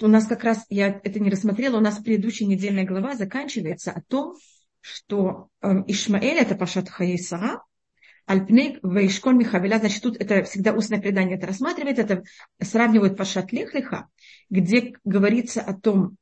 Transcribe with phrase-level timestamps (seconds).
[0.00, 4.02] у нас как раз, я это не рассмотрела, у нас предыдущая недельная глава заканчивается о
[4.02, 4.36] том,
[4.80, 7.62] что э, Ишмаэль это Пашат Хаисара,
[8.26, 12.22] Альпнейк Вейшкон Михавеля, значит, тут это всегда устное предание это рассматривает, это
[12.60, 14.08] сравнивает Пашат Лехлиха,
[14.50, 16.16] где говорится о том,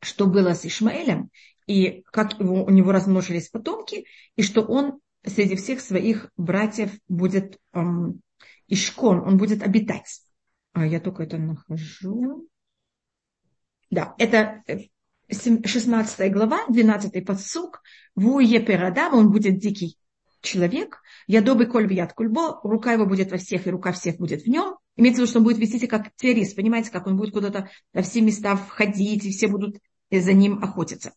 [0.00, 1.30] что было с Ишмаэлем,
[1.66, 7.58] и как его, у него размножились потомки, и что он среди всех своих братьев будет
[7.72, 8.20] эм,
[8.68, 10.22] Ишкон, он будет обитать.
[10.72, 12.48] А я только это нахожу.
[13.90, 14.62] Да, это
[15.30, 17.82] 16 э, глава, 12 подсук.
[18.14, 19.98] Вуе перадам, он будет дикий
[20.40, 21.00] человек.
[21.26, 24.46] Я добрый коль яд кульбо, рука его будет во всех, и рука всех будет в
[24.46, 24.76] нем.
[24.96, 26.56] Имеется в виду, что он будет вести себя как террорист.
[26.56, 29.78] Понимаете, как он будет куда-то во все места входить, и все будут
[30.10, 31.12] за ним охотиться.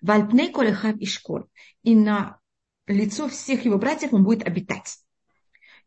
[0.00, 1.44] Вальпней колехав и школь.
[1.82, 2.38] И на
[2.86, 4.98] лицо всех его братьев он будет обитать.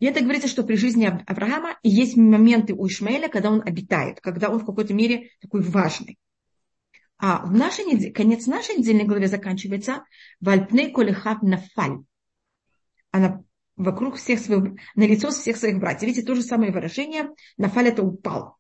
[0.02, 4.50] И это говорится, что при жизни Авраама есть моменты у Ишмаэля, когда он обитает, когда
[4.50, 6.18] он в какой-то мере такой важный.
[7.20, 10.04] А в нашей неделе, конец нашей недельной главе заканчивается
[10.40, 12.00] «Вальпней колехав нафаль».
[13.12, 13.44] Она
[13.76, 16.02] вокруг всех своих, на лицо всех своих братьев.
[16.02, 18.56] Видите, то же самое выражение «нафаль» это упал.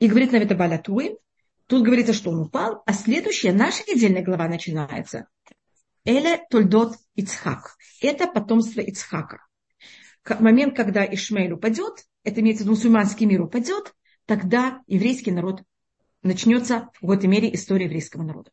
[0.00, 1.16] И говорит нам это Балатуи.
[1.66, 5.28] Тут говорится, что он упал, а следующая наша недельная глава начинается.
[6.04, 7.78] Эле Тольдот Ицхак.
[8.02, 9.47] Это потомство Ицхака
[10.40, 13.94] момент, когда Ишмаэль упадет, это имеется в виду мусульманский мир упадет,
[14.26, 15.62] тогда еврейский народ
[16.22, 18.50] начнется в какой-то мере история еврейского народа.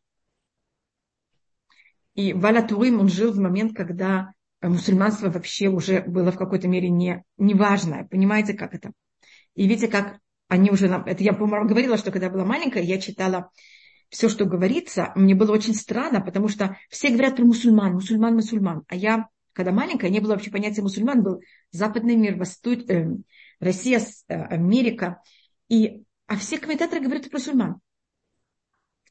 [2.14, 4.32] И Валя Турим, он жил в момент, когда
[4.62, 8.06] мусульманство вообще уже было в какой-то мере не, не важное.
[8.06, 8.92] Понимаете, как это?
[9.54, 10.86] И видите, как они уже...
[10.86, 13.50] Это я, по-моему, говорила, что когда была маленькая, я читала
[14.08, 15.12] все, что говорится.
[15.14, 18.84] Мне было очень странно, потому что все говорят про мусульман, мусульман, мусульман.
[18.88, 21.40] А я когда маленькая, не было вообще понятия мусульман, был
[21.70, 23.08] западный мир, Восток, э,
[23.58, 25.22] Россия, э, Америка.
[25.70, 27.76] И, а все комментаторы говорят про мусульман.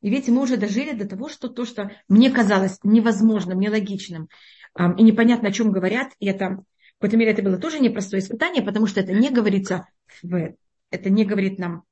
[0.01, 4.29] И видите, мы уже дожили до того, что то, что мне казалось невозможным, нелогичным
[4.77, 6.63] э, и непонятно, о чем говорят, и это, в
[6.99, 9.87] какой-то мере это было тоже непростое испытание, потому что это не говорится,
[10.21, 10.53] в,
[10.91, 11.85] это не говорит нам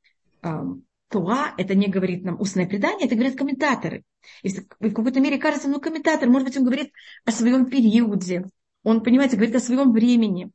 [1.13, 4.03] Туа, это не говорит нам устное предание, это говорят комментаторы.
[4.41, 6.91] И в какой-то мере кажется, ну, комментатор, может быть, он говорит
[7.23, 8.49] о своем периоде,
[8.81, 10.49] он, понимаете, говорит о своем времени.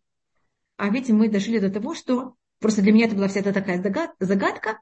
[0.77, 3.81] А ведь мы дошли до того, что просто для меня это была вся эта такая
[4.19, 4.81] загадка,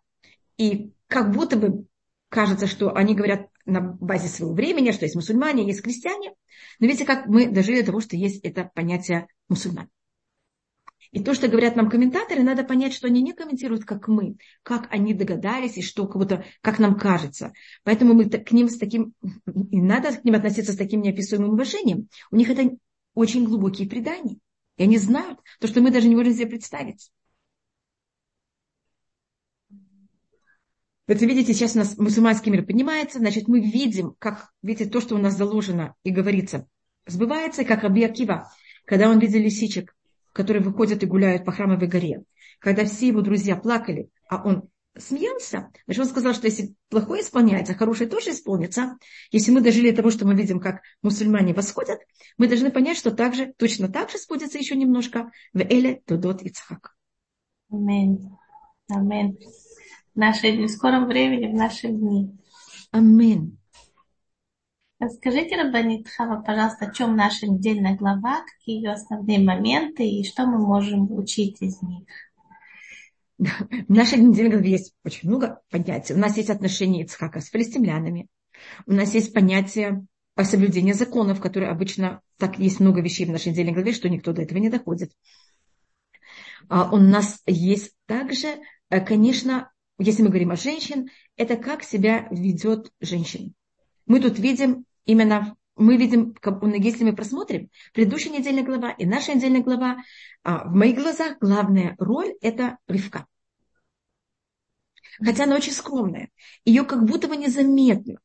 [0.56, 1.84] и как будто бы
[2.31, 6.32] кажется, что они говорят на базе своего времени, что есть мусульмане, есть христиане.
[6.81, 9.91] Но видите, как мы дожили до того, что есть это понятие мусульман.
[11.12, 14.88] И то, что говорят нам комментаторы, надо понять, что они не комментируют, как мы, как
[14.90, 17.52] они догадались и что как, будто, как нам кажется.
[17.84, 19.14] Поэтому мы к ним с таким,
[19.70, 22.08] и надо к ним относиться с таким неописуемым уважением.
[22.30, 22.76] У них это
[23.14, 24.38] очень глубокие предания.
[24.76, 27.10] И они знают то, что мы даже не можем себе представить.
[31.08, 35.14] Вот видите, сейчас у нас мусульманский мир поднимается, значит, мы видим, как, видите, то, что
[35.14, 36.66] у нас заложено и говорится,
[37.06, 38.50] сбывается, как Раби Акива,
[38.84, 39.95] когда он видел лисичек,
[40.36, 42.22] которые выходят и гуляют по храмовой горе,
[42.58, 47.72] когда все его друзья плакали, а он смеялся, значит, он сказал, что если плохое исполняется,
[47.72, 48.98] хорошее тоже исполнится.
[49.30, 52.00] Если мы дожили до того, что мы видим, как мусульмане восходят,
[52.36, 56.94] мы должны понять, что также, точно так же сбудется еще немножко в Эле Тодот Ицхак.
[57.70, 58.30] Аминь.
[58.91, 59.38] Аминь.
[60.14, 62.30] В, нашей, в скором времени, в наши дни.
[62.91, 63.58] Аминь.
[64.98, 70.46] Расскажите, Рабанит Хава, пожалуйста, о чем наша недельная глава, какие ее основные моменты и что
[70.46, 72.06] мы можем учить из них.
[73.38, 76.14] В нашей недельной главе есть очень много понятий.
[76.14, 78.28] У нас есть отношения Ицхака с филистимлянами.
[78.86, 83.48] У нас есть понятие о соблюдении законов, которые обычно так есть много вещей в нашей
[83.48, 85.12] недельной главе, что никто до этого не доходит.
[86.70, 88.56] А у нас есть также,
[88.88, 93.52] э, конечно, если мы говорим о женщин, это как себя ведет женщина.
[94.06, 96.34] Мы тут видим именно, мы видим,
[96.78, 100.02] если мы просмотрим предыдущая недельная глава и наша недельная глава,
[100.42, 103.26] а в моих глазах главная роль– это Ривка.
[105.24, 106.30] Хотя она очень скромная.
[106.64, 108.18] Ее как будто бы незаметно.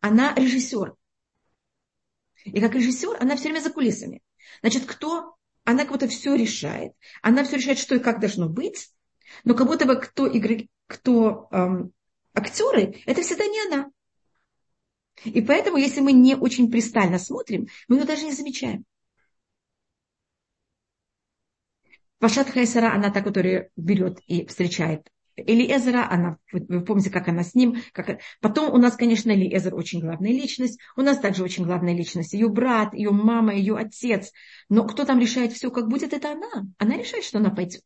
[0.00, 0.94] Она режиссер.
[2.44, 4.22] И как режиссер она все время за кулисами.
[4.60, 5.36] Значит, кто?
[5.64, 6.92] Она как будто все решает.
[7.22, 8.90] Она все решает, что и как должно быть.
[9.44, 11.92] Но как будто бы кто, игры, кто эм,
[12.34, 13.90] актеры, это всегда не она.
[15.24, 18.84] И поэтому, если мы не очень пристально смотрим, мы ее даже не замечаем.
[22.18, 25.08] Пашат Хайсара, она та, которая берет и встречает
[25.46, 27.76] или Эзера, она, вы помните, как она с ним.
[27.92, 28.20] Как...
[28.40, 30.78] Потом у нас, конечно, Или Эзер очень главная личность.
[30.96, 32.32] У нас также очень главная личность.
[32.32, 34.32] Ее брат, ее мама, ее отец.
[34.68, 36.66] Но кто там решает все, как будет, это она.
[36.78, 37.84] Она решает, что она пойдет.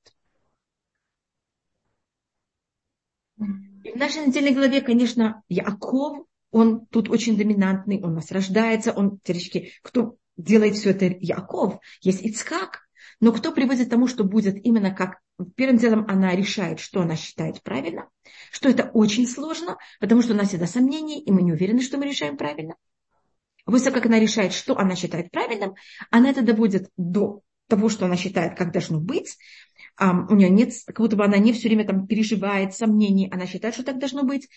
[3.82, 8.93] И в нашей недельной главе, конечно, Яков, он тут очень доминантный, он у нас рождается,
[8.93, 12.81] он, теоретически, кто делает все это Яков, есть Ицхак,
[13.20, 15.19] но кто приводит к тому, что будет именно как
[15.56, 18.08] первым делом она решает, что она считает правильно,
[18.50, 21.99] что это очень сложно, потому что у нас всегда сомнения, и мы не уверены, что
[21.99, 22.75] мы решаем правильно.
[23.64, 25.75] Того, как она решает, что она считает правильным,
[26.11, 29.38] она это доводит до того, что она считает, как должно быть.
[30.00, 33.47] Um, у нее нет, как будто бы она не все время там переживает сомнений, она
[33.47, 34.49] считает, что так должно быть.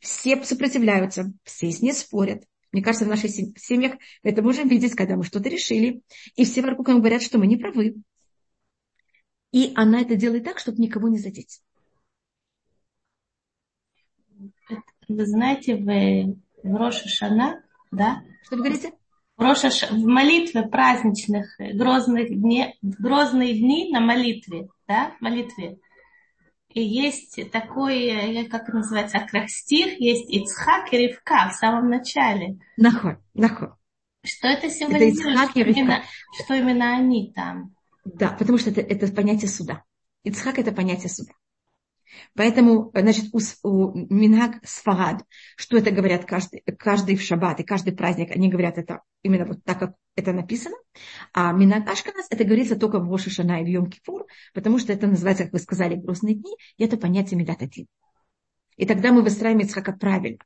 [0.00, 2.44] Все сопротивляются, все с ней спорят.
[2.72, 6.02] Мне кажется, в наших семьях это можем видеть, когда мы что-то решили,
[6.34, 7.94] и все вокруг нам говорят, что мы не правы.
[9.52, 11.62] И она это делает так, чтобы никого не задеть.
[15.06, 17.62] Вы знаете, в, в Роша Шана,
[17.92, 18.24] да?
[18.42, 18.92] Что вы говорите?
[19.36, 25.78] В, молитве праздничных, грозных дней, грозные дни на молитве, да, молитве.
[26.68, 32.58] И есть такой, как это называется, акростих, есть Ицхак и Ривка в самом начале.
[32.76, 33.68] Нахуй, нахуй.
[34.24, 35.36] Что это символизирует?
[35.36, 36.02] Это что, именно,
[36.32, 37.74] что именно они там?
[38.04, 39.84] Да, потому что это, это понятие суда.
[40.24, 41.32] Ицхак– это понятие суда.
[42.34, 45.24] Поэтому, значит, у, у Минхаг Сфарад,
[45.56, 49.64] что это говорят каждый, каждый в шаббат и каждый праздник, они говорят это именно вот
[49.64, 50.76] так, как это написано.
[51.32, 54.92] А Минхаг Ашканас, это говорится только в Роша Шана и в Йом Кипур, потому что
[54.92, 57.86] это называется, как вы сказали, грустные дни, и это понятие Медат один.
[58.76, 60.38] И тогда мы выстраиваем Ицхака правильно.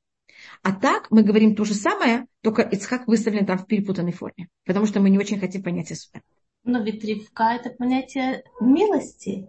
[0.63, 4.87] А так мы говорим то же самое, только Ицхак выставлен там в перепутанной форме, потому
[4.87, 6.21] что мы не очень хотим понятие суда.
[6.65, 9.49] Но ведь ривка это понятие милости.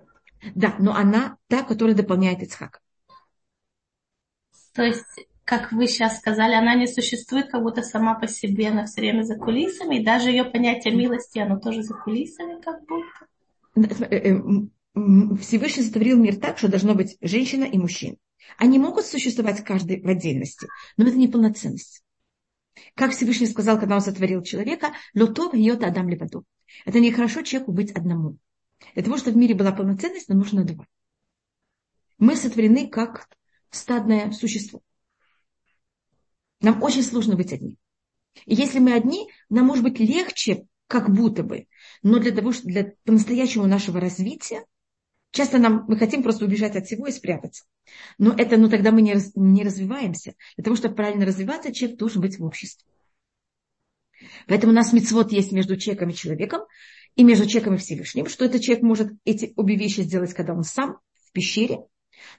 [0.56, 2.82] Да, но она та, которая дополняет Ицхак.
[4.74, 8.86] То есть, как вы сейчас сказали, она не существует как будто сама по себе, она
[8.86, 14.06] все время за кулисами, и даже ее понятие милости, оно тоже за кулисами как будто.
[14.10, 18.18] Э, э, Всевышний сотворил мир так, что должно быть женщина и мужчина.
[18.58, 22.04] Они могут существовать каждый в отдельности, но это не полноценность.
[22.96, 26.46] Как Всевышний сказал, когда он сотворил человека, лотов йота адам леваду.
[26.86, 28.38] Это нехорошо человеку быть одному.
[28.94, 30.86] Для того, чтобы в мире была полноценность, нам нужно два.
[32.18, 33.28] Мы сотворены как
[33.70, 34.82] стадное существо.
[36.62, 37.78] Нам очень сложно быть одни.
[38.46, 41.68] И если мы одни, нам может быть легче, как будто бы.
[42.04, 44.66] Но для того, чтобы для по-настоящему нашего развития,
[45.32, 47.66] часто нам, мы хотим просто убежать от всего и спрятаться.
[48.18, 50.34] Но это, ну тогда мы не, раз, не развиваемся.
[50.56, 52.90] Для того, чтобы правильно развиваться, человек должен быть в обществе.
[54.48, 56.62] Поэтому у нас мецвод есть между человеком и человеком,
[57.16, 60.64] и между человеком и Всевышним, что этот человек может эти обе вещи сделать, когда он
[60.64, 61.86] сам в пещере.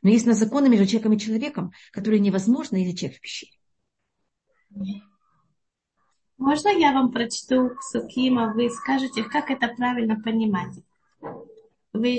[0.02, 3.52] Но есть на законы между человеком и человеком, которые невозможны, если человек в пещере.
[6.38, 10.74] Можно я вам прочту Сукима, вы скажете, как это правильно понимать?
[11.92, 12.18] Вы,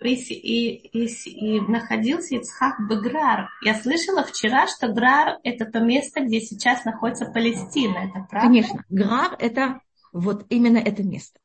[0.00, 3.48] вы и, и, и находился Ицхак Беграр.
[3.62, 7.98] Я слышала вчера, что Грар– это то место, где сейчас находится Палестина.
[7.98, 8.48] Это правда?
[8.48, 8.84] Конечно.
[8.88, 9.80] Грар– это
[10.12, 11.38] вот именно это место.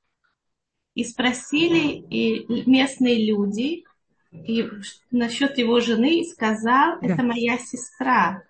[0.95, 3.83] И спросили и местные люди
[4.31, 4.69] и
[5.11, 7.07] насчет его жены, и сказал, да.
[7.07, 8.43] это моя сестра.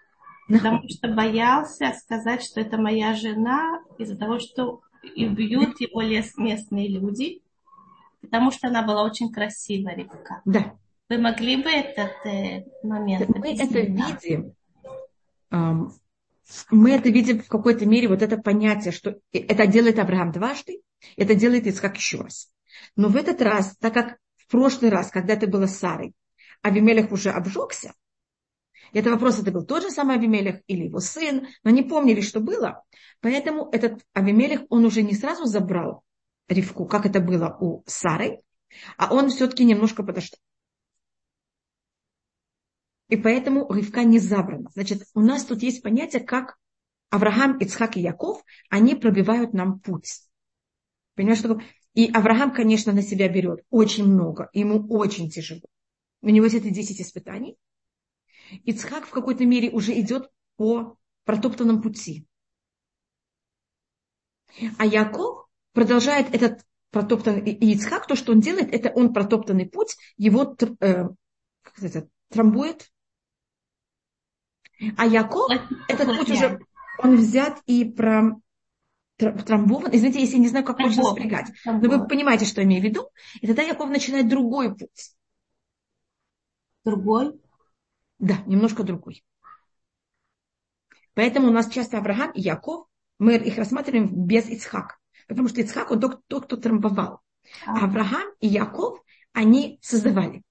[0.47, 6.35] Потому что боялся сказать, что это моя жена, из-за того, что и бьют его лес
[6.37, 7.41] местные люди,
[8.21, 10.41] потому что она была очень красивая, Ревка.
[10.45, 10.73] Да.
[11.07, 14.53] Вы могли бы этот э, момент Мы это видим.
[16.71, 20.81] Мы это видим в какой-то мере, вот это понятие, что это делает Авраам дважды,
[21.15, 22.51] это делает Ицхак еще раз.
[22.95, 26.13] Но в этот раз, так как в прошлый раз, когда это было с Сарой,
[26.61, 27.93] Авимелех уже обжегся,
[28.91, 32.39] это вопрос, это был тот же самый Авимелех или его сын, но не помнили, что
[32.39, 32.83] было.
[33.21, 36.03] Поэтому этот Авимелех, он уже не сразу забрал
[36.47, 38.41] Ривку, как это было у Сары,
[38.97, 40.39] а он все-таки немножко подождал.
[43.09, 44.69] И поэтому Ривка не забрана.
[44.73, 46.57] Значит, у нас тут есть понятие, как
[47.09, 50.28] Авраам, Ицхак и Яков, они пробивают нам путь.
[51.19, 51.59] Понимаешь, что
[51.95, 55.67] И Авраам, конечно, на себя берет очень много, ему очень тяжело.
[56.21, 57.57] У него есть это 10 испытаний.
[58.63, 62.25] Ицхак в какой-то мере уже идет по протоптанном пути.
[64.77, 69.97] А Яков продолжает этот протоптанный, и Ицхак, то, что он делает, это он протоптанный путь,
[70.15, 71.09] его э,
[71.63, 72.89] как это, трамбует.
[74.95, 75.51] А Яков,
[75.89, 76.61] этот путь уже,
[76.97, 78.39] он взят и про,
[79.19, 79.93] трамбован.
[79.93, 81.51] Извините, если не знаю, как можно спрягать.
[81.65, 83.09] Но вы понимаете, что я имею в виду.
[83.41, 85.15] И тогда Яков начинает другой путь.
[86.85, 87.39] Другой?
[88.17, 89.23] Да, немножко другой.
[91.13, 94.97] Поэтому у нас часто Авраам и Яков, мы их рассматриваем без Ицхака.
[95.27, 97.19] Потому что Ицхак, он тот, тот кто трамбовал.
[97.65, 98.99] А Авраам и Яков,
[99.33, 100.43] они создавали.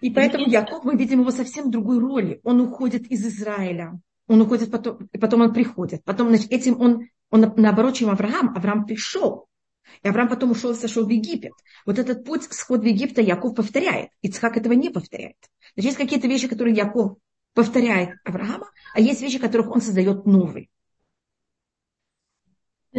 [0.00, 2.40] И поэтому Яков, мы видим его совсем другой роли.
[2.44, 3.98] Он уходит из Израиля.
[4.28, 6.04] Он уходит потом, и потом он приходит.
[6.04, 8.54] Потом, значит, этим он, он наоборот, чем Авраам.
[8.56, 9.46] Авраам пришел.
[10.02, 11.52] И Авраам потом ушел и сошел в Египет.
[11.86, 14.10] Вот этот путь, сход в Египет Яков повторяет.
[14.22, 15.36] Ицхак этого не повторяет.
[15.74, 17.18] Значит, есть какие-то вещи, которые Яков
[17.54, 20.68] повторяет Авраама, а есть вещи, которых он создает новые.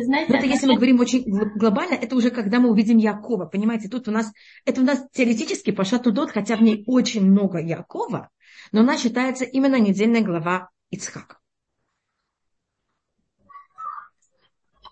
[0.04, 1.24] Знаете, это если мы говорим очень
[1.56, 3.46] глобально, это уже когда мы увидим Якова.
[3.46, 4.32] Понимаете, тут у нас,
[4.66, 8.30] это у нас теоретически Паша Тудот, хотя в ней очень много Якова,
[8.72, 11.38] но она считается именно недельная глава Ицхака.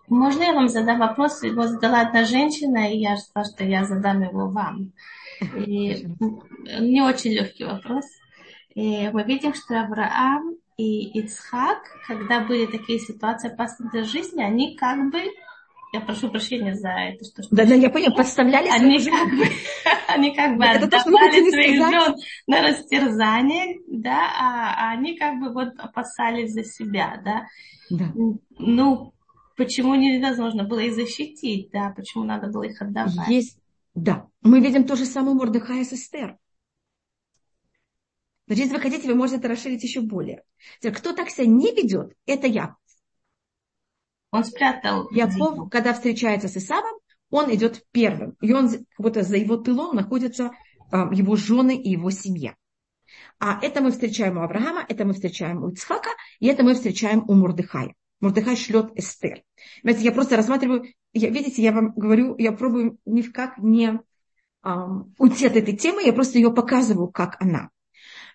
[0.08, 1.42] Можно я вам задам вопрос?
[1.44, 4.94] Его задала одна женщина, и я сказала, что я задам его вам.
[5.56, 6.06] И
[6.80, 8.06] не очень легкий вопрос.
[8.76, 14.76] И мы видим, что Авраам и Ицхак, когда были такие ситуации опасные для жизни, они
[14.76, 15.22] как бы
[15.94, 17.24] я прошу прощения за это.
[17.24, 19.46] Что, что да, да, я понял, подставляли они как бы,
[20.10, 22.16] они как бы это отдавали своих жен
[22.48, 27.48] на растерзание, да, а, а они как бы вот опасались за себя, да.
[27.90, 28.12] да.
[28.60, 29.14] Ну,
[29.56, 33.30] почему невозможно было их защитить, да, почему надо было их отдавать.
[33.30, 33.58] Есть,
[33.94, 34.28] да.
[34.42, 36.38] Мы видим то же самое Мордыхая с Эстер.
[38.48, 40.44] Значит, если вы хотите, вы можете это расширить еще более.
[40.82, 42.76] Кто так себя не ведет, это я.
[44.32, 45.10] Он спрятал.
[45.12, 47.00] Яков, когда встречается с Исавом,
[47.30, 48.36] он идет первым.
[48.42, 50.52] И он, вот за его тылом находятся
[50.92, 52.56] его жены и его семья.
[53.40, 56.10] А это мы встречаем у Авраама, это мы встречаем у Ицхака,
[56.40, 57.94] и это мы встречаем у Мурдыхая.
[58.22, 59.44] Мордыхай шлет Эстер.
[59.82, 64.00] Знаете, я просто рассматриваю, я, видите, я вам говорю, я пробую ни в как не
[64.64, 67.70] um, уйти от этой темы, я просто ее показываю, как она.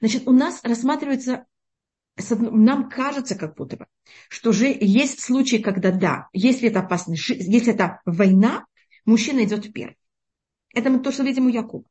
[0.01, 1.47] Значит, у нас рассматривается,
[2.31, 3.87] нам кажется как будто бы,
[4.29, 8.67] что же есть случаи, когда да, если это опасность, если это война,
[9.05, 9.97] мужчина идет первым.
[10.75, 11.87] Это мы то, что видим у Якуба.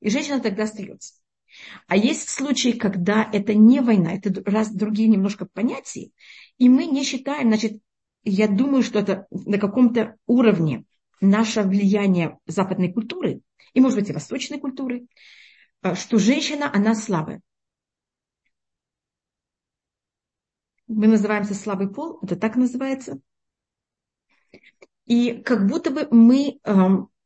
[0.00, 1.14] И женщина тогда остается.
[1.86, 6.10] А есть случаи, когда это не война, это раз другие немножко понятия,
[6.58, 7.80] и мы не считаем, значит,
[8.24, 10.84] я думаю, что это на каком-то уровне
[11.20, 13.40] наше влияние западной культуры,
[13.72, 15.06] и, может быть, и восточной культуры,
[15.94, 17.40] что женщина, она слабая.
[20.86, 23.20] Мы называемся слабый пол, это так называется.
[25.04, 26.60] И как будто бы мы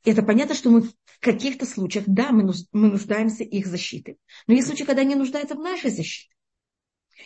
[0.05, 4.19] это понятно, что мы в каких-то случаях, да, мы, нуждаемся их защиты.
[4.47, 6.35] Но есть случаи, когда они нуждаются в нашей защите.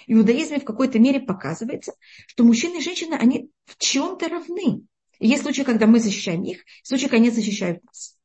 [0.06, 1.94] Иудаизме в какой-то мере показывается,
[2.26, 4.82] что мужчины и женщины, они в чем-то равны.
[5.18, 8.15] И есть случаи, когда мы защищаем их, случаи, когда они защищают нас.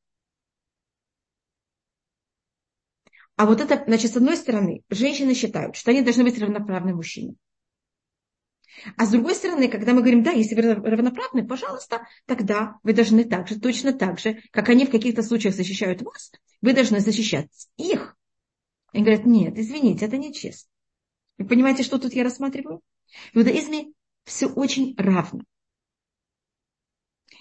[3.41, 7.37] А вот это, значит, с одной стороны, женщины считают, что они должны быть равноправны мужчине.
[8.97, 13.23] А с другой стороны, когда мы говорим, да, если вы равноправны, пожалуйста, тогда вы должны
[13.23, 16.31] так же, точно так же, как они в каких-то случаях защищают вас,
[16.61, 18.15] вы должны защищать их.
[18.93, 20.69] И говорят, нет, извините, это нечестно.
[21.39, 22.81] Вы понимаете, что тут я рассматриваю?
[23.33, 23.87] В иудаизме
[24.23, 25.41] все очень равно.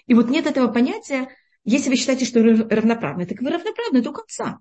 [0.07, 1.29] И вот нет этого понятия,
[1.65, 4.61] если вы считаете, что вы равноправны, так вы равноправны до конца.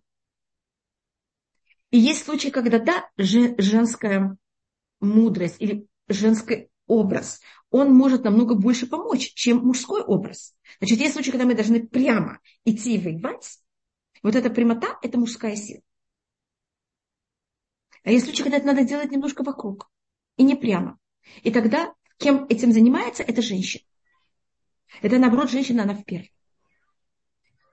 [1.92, 4.38] И есть случаи, когда да, женская
[5.00, 7.40] мудрость или женский образ,
[7.72, 10.56] он может намного больше помочь, чем мужской образ.
[10.80, 13.60] Значит, есть случаи, когда мы должны прямо идти и воевать.
[14.22, 15.82] Вот эта прямота– это мужская сила.
[18.04, 19.90] А есть случаи, когда это надо делать немножко вокруг.
[20.38, 20.98] И не прямо.
[21.44, 23.84] И тогда кем этим занимается, это женщина.
[25.02, 26.34] Это, наоборот, женщина, она в первой.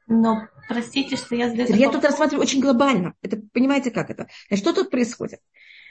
[0.07, 1.75] Но, простите, что я задаю...
[1.75, 3.15] Я тут рассматриваю очень глобально.
[3.23, 4.29] Это, понимаете, как это?
[4.49, 5.41] Значит, что тут происходит?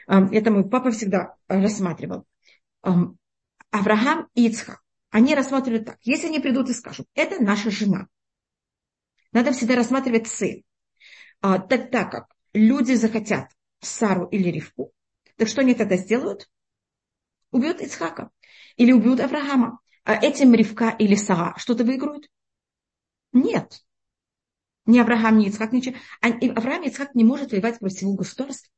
[0.07, 2.25] Это мой папа всегда рассматривал.
[3.71, 5.97] Авраам и Ицхак, они рассматривают так.
[6.01, 8.07] Если они придут и скажут, это наша жена.
[9.33, 10.63] Надо всегда рассматривать цель.
[11.41, 14.93] А, тогда как люди захотят Сару или Ривку,
[15.35, 16.49] так что они тогда сделают?
[17.51, 18.31] Убьют Ицхака.
[18.77, 19.79] Или убьют Авраама.
[20.03, 22.29] А этим Ривка или Сара что-то выиграют?
[23.33, 23.84] Нет.
[24.85, 25.95] Ни Авраам, ни Ицхак, ничего.
[26.21, 28.69] Авраам и Ицхак не может воевать против всего государства.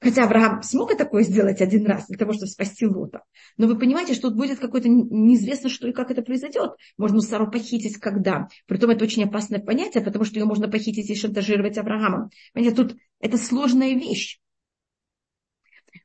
[0.00, 3.24] Хотя Авраам смог такое сделать один раз для того, чтобы спасти Лота.
[3.56, 6.70] Но вы понимаете, что тут будет какое-то неизвестно, что и как это произойдет.
[6.96, 8.48] Можно Сару похитить когда.
[8.66, 12.30] Притом это очень опасное понятие, потому что ее можно похитить и шантажировать Авраамом.
[12.52, 14.40] Понимаете, тут это сложная вещь.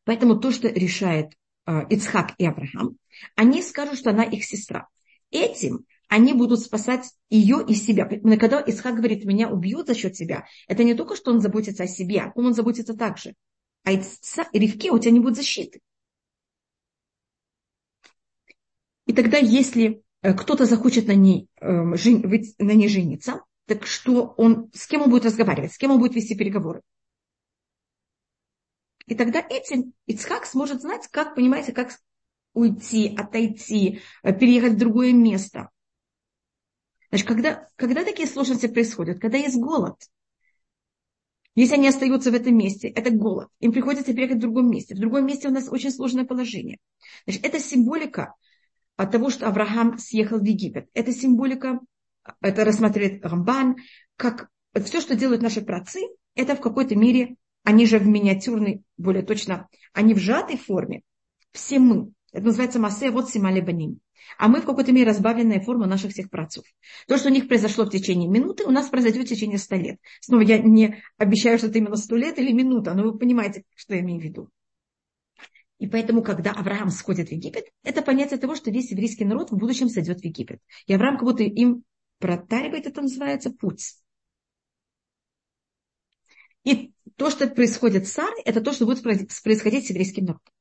[0.05, 1.33] Поэтому то, что решает
[1.67, 2.97] э, Ицхак и Авраам,
[3.35, 4.87] они скажут, что она их сестра.
[5.33, 8.05] Этим они будут спасать ее и себя.
[8.37, 11.87] Когда Ицхак говорит, меня убьют за счет себя, это не только, что он заботится о
[11.87, 13.33] себе, он заботится также
[13.83, 13.91] а
[14.53, 15.81] Ривке у тебя не будет защиты.
[19.05, 24.71] И тогда, если э, кто-то захочет на ней, эм, на ней жениться, так что он,
[24.73, 26.81] с кем он будет разговаривать, с кем он будет вести переговоры.
[29.05, 31.91] И тогда этим Ицхак сможет знать, как, понимаете, как
[32.53, 35.69] уйти, отойти, э, переехать в другое место.
[37.09, 39.95] Значит, когда, когда такие сложности происходят, когда есть голод,
[41.55, 43.49] если они остаются в этом месте, это голод.
[43.59, 44.95] Им приходится переехать в другом месте.
[44.95, 46.79] В другом месте у нас очень сложное положение.
[47.25, 48.33] Значит, это символика
[48.95, 50.87] от того, что Авраам съехал в Египет.
[50.93, 51.79] Это символика,
[52.41, 53.75] это рассматривает Рамбан,
[54.15, 54.49] как
[54.83, 55.99] все, что делают наши працы,
[56.35, 61.03] это в какой-то мере, они же в миниатюрной, более точно, они в сжатой форме.
[61.51, 62.11] Все мы.
[62.33, 64.01] Это называется массе вот симали баним
[64.37, 66.65] а мы в какой-то мере разбавленная форма наших всех працов.
[67.07, 69.99] То, что у них произошло в течение минуты, у нас произойдет в течение ста лет.
[70.21, 73.95] Снова я не обещаю, что это именно сто лет или минута, но вы понимаете, что
[73.95, 74.49] я имею в виду.
[75.79, 79.57] И поэтому, когда Авраам сходит в Египет, это понятие того, что весь еврейский народ в
[79.57, 80.59] будущем сойдет в Египет.
[80.87, 81.83] И Авраам как будто им
[82.19, 83.95] протаривает, это называется путь.
[86.63, 90.53] И то, что происходит с Сарой, это то, что будет происходить с еврейским народом.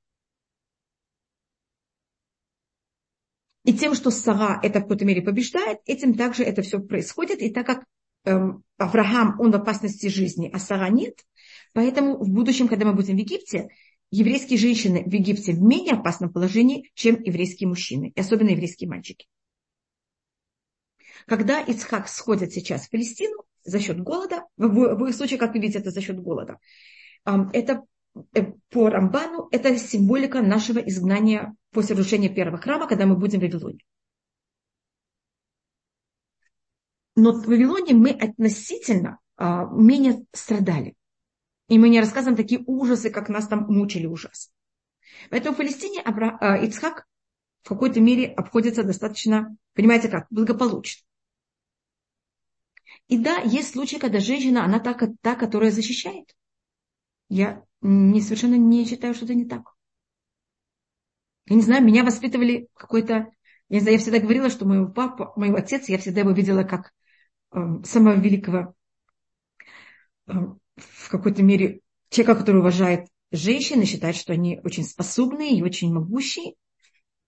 [3.64, 7.40] И тем, что Сара это в какой-то мере побеждает, этим также это все происходит.
[7.40, 7.84] И так как
[8.24, 11.20] эм, Авраам, он в опасности жизни, а Сара нет,
[11.72, 13.68] поэтому в будущем, когда мы будем в Египте,
[14.10, 19.26] еврейские женщины в Египте в менее опасном положении, чем еврейские мужчины, и особенно еврейские мальчики.
[21.26, 25.60] Когда Ицхак сходит сейчас в Палестину за счет голода, в, в их случае, как вы
[25.60, 26.58] видите, это за счет голода,
[27.24, 27.84] эм, это
[28.34, 33.42] Э, по Рамбану это символика нашего изгнания после разрушения первого храма, когда мы будем в
[33.42, 33.80] Вавилоне.
[37.16, 40.94] Но в Вавилоне мы относительно а, менее страдали.
[41.68, 44.52] И мы не рассказываем такие ужасы, как нас там мучили ужас.
[45.30, 46.36] Поэтому в Палестине Абра...
[46.40, 47.06] а, Ицхак
[47.62, 51.04] в какой-то мере обходится достаточно, понимаете как, благополучно.
[53.08, 56.34] И да, есть случаи, когда женщина, она та, та которая защищает.
[57.28, 59.74] Я не, совершенно не считаю, что это не так.
[61.46, 63.32] Я не знаю, меня воспитывали какой-то...
[63.68, 66.62] Я не знаю, я всегда говорила, что моего папа, моего отец, я всегда его видела
[66.62, 66.92] как
[67.52, 68.74] э, самого великого,
[70.28, 70.32] э,
[70.76, 75.92] в какой-то мере, человека, который уважает женщин и считает, что они очень способные и очень
[75.92, 76.54] могущие.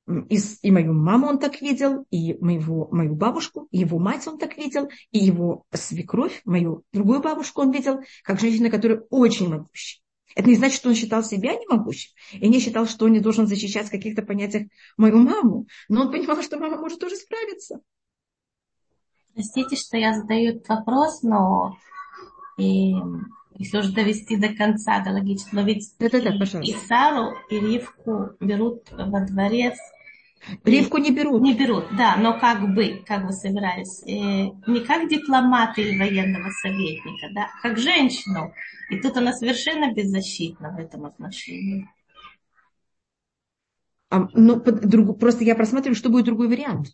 [0.07, 4.39] И, и мою маму он так видел, и моего, мою бабушку, и его мать он
[4.39, 10.04] так видел, и его свекровь, мою другую бабушку он видел, как женщина, которая очень могущая.
[10.35, 12.13] Это не значит, что он считал себя немогущим.
[12.33, 15.67] И не считал, что он не должен защищать в каких-то понятиях мою маму.
[15.89, 17.81] Но он понимал, что мама может тоже справиться.
[19.35, 21.77] Простите, что я задаю этот вопрос, но
[22.57, 22.95] и,
[23.57, 27.35] если уже довести до конца, до логического, но ведь да, да, да, и, и Сару,
[27.51, 29.77] и Ривку берут во дворец
[30.65, 31.43] Ривку не берут.
[31.43, 36.51] Не берут, да, но как бы, как бы собирались, э, не как дипломата или военного
[36.63, 38.53] советника, да, как женщину.
[38.91, 41.89] И тут она совершенно беззащитна в этом отношении.
[44.11, 46.89] А, ну, друг, просто я просматриваю, что будет другой вариант.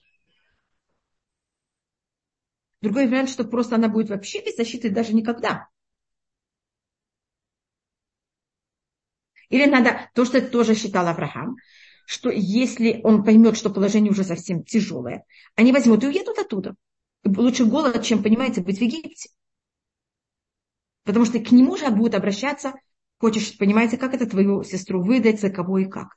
[2.81, 5.69] Другой вариант, что просто она будет вообще без защиты даже никогда.
[9.51, 11.57] Или надо, то, что тоже считал Авраам,
[12.11, 16.75] что если он поймет, что положение уже совсем тяжелое, они возьмут и уедут оттуда.
[17.25, 19.31] Лучше голод, чем, понимаете, быть в Египте.
[21.05, 22.75] Потому что к нему же будут обращаться,
[23.19, 26.17] хочешь, понимаете, как это твою сестру выдать, за кого и как.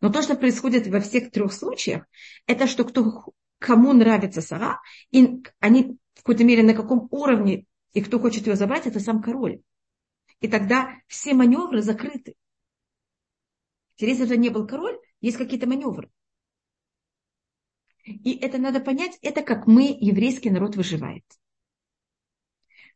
[0.00, 2.04] Но то, что происходит во всех трех случаях,
[2.46, 3.24] это что кто,
[3.58, 8.54] кому нравится Сара, и они в какой-то мере на каком уровне, и кто хочет ее
[8.54, 9.60] забрать, это сам король.
[10.38, 12.36] И тогда все маневры закрыты.
[13.98, 16.10] Если это не был король, есть какие-то маневры.
[18.04, 21.24] И это надо понять, это как мы, еврейский народ, выживает.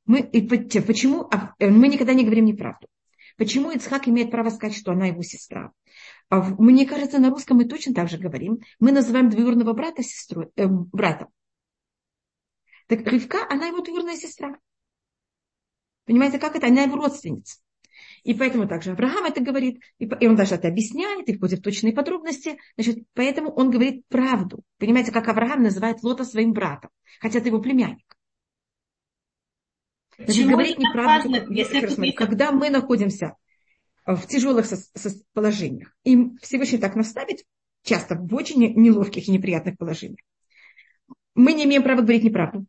[0.06, 2.86] Мы, и почему а, э, мы никогда не говорим неправду?
[3.36, 5.72] Почему Ицхак имеет право сказать, что она его сестра?
[6.28, 8.60] А мне кажется, на русском мы точно так же говорим.
[8.78, 11.28] Мы называем двоюродного брата сестрой, э, братом.
[12.86, 14.58] Так Ривка, она его двоюродная сестра.
[16.04, 16.68] Понимаете, как это?
[16.68, 17.58] Она его родственница.
[18.22, 21.92] И поэтому также Авраам это говорит, и он даже это объясняет, и входит в точные
[21.92, 22.58] подробности.
[22.76, 24.62] Значит, поэтому он говорит правду.
[24.78, 28.16] Понимаете, как Авраам называет Лота своим братом, хотя это его племянник.
[30.18, 33.36] Значит, говорить неправду, важно, если смотри, когда мы находимся
[34.04, 34.66] в тяжелых
[35.32, 37.44] положениях, и Всевышний так нас ставит,
[37.82, 40.20] часто в очень неловких и неприятных положениях,
[41.34, 42.66] мы не имеем права говорить неправду.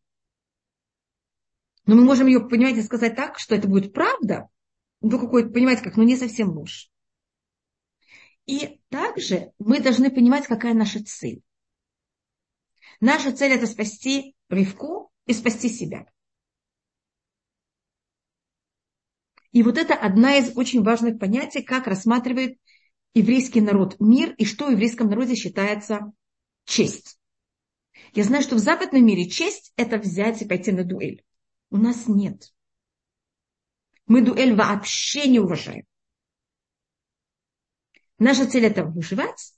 [1.85, 4.47] Но мы можем ее, понимаете, сказать так, что это будет правда,
[5.01, 6.89] ну, какой понимаете, как, ну, не совсем ложь.
[8.45, 11.41] И также мы должны понимать, какая наша цель.
[12.99, 16.05] Наша цель это спасти Ривку и спасти себя.
[19.51, 22.57] И вот это одна из очень важных понятий, как рассматривает
[23.13, 26.11] еврейский народ мир и что в еврейском народе считается
[26.65, 27.19] честь.
[28.13, 31.23] Я знаю, что в западном мире честь– это взять и пойти на дуэль.
[31.69, 32.53] У нас нет.
[34.11, 35.85] Мы дуэль вообще не уважаем.
[38.19, 39.53] Наша цель– это выживать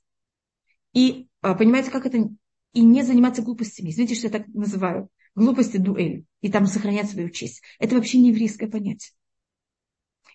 [0.93, 2.29] и, а, понимаете, как это,
[2.73, 3.89] и не заниматься глупостями.
[3.89, 5.09] Извините, что я так называю.
[5.33, 6.25] Глупости дуэль.
[6.41, 7.63] И там сохранять свою честь.
[7.79, 9.13] Это вообще не еврейское понятие.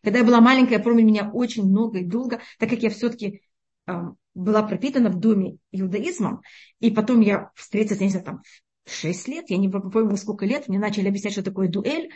[0.03, 3.43] Когда я была маленькая, помню меня очень много и долго, так как я все-таки
[3.87, 3.93] э,
[4.35, 6.43] была пропитана в доме иудаизмом,
[6.81, 8.43] и потом я встретилась, я не знаю, там,
[8.85, 12.11] в 6 лет, я не помню, сколько лет, мне начали объяснять, что такое дуэль.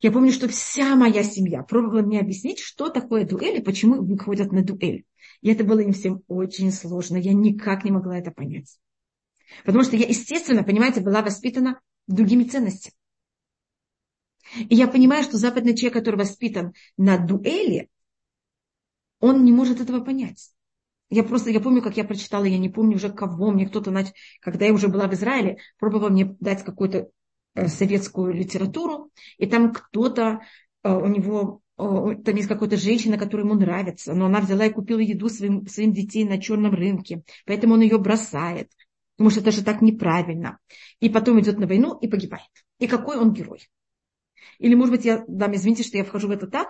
[0.00, 4.52] Я помню, что вся моя семья пробовала мне объяснить, что такое дуэль и почему выходят
[4.52, 5.04] на дуэль.
[5.40, 7.16] И это было им всем очень сложно.
[7.16, 8.78] Я никак не могла это понять.
[9.64, 12.94] Потому что я, естественно, понимаете, была воспитана другими ценностями.
[14.56, 17.88] И я понимаю, что западный человек, который воспитан на дуэли,
[19.18, 20.50] он не может этого понять.
[21.08, 23.94] Я просто, я помню, как я прочитала, я не помню уже кого, мне кто-то,
[24.40, 27.06] когда я уже была в Израиле, пробовал мне дать какую-то э,
[27.66, 30.40] советскую литературу, и там кто-то,
[30.82, 34.98] э, у него, там есть какая-то женщина, которая ему нравится, но она взяла и купила
[34.98, 38.70] еду своим, своим детей на черном рынке, поэтому он ее бросает,
[39.16, 40.58] потому что это же так неправильно.
[41.00, 42.48] И потом идет на войну и погибает.
[42.78, 43.68] И какой он герой.
[44.58, 46.68] Или, может быть, я, да, извините, что я вхожу в это так.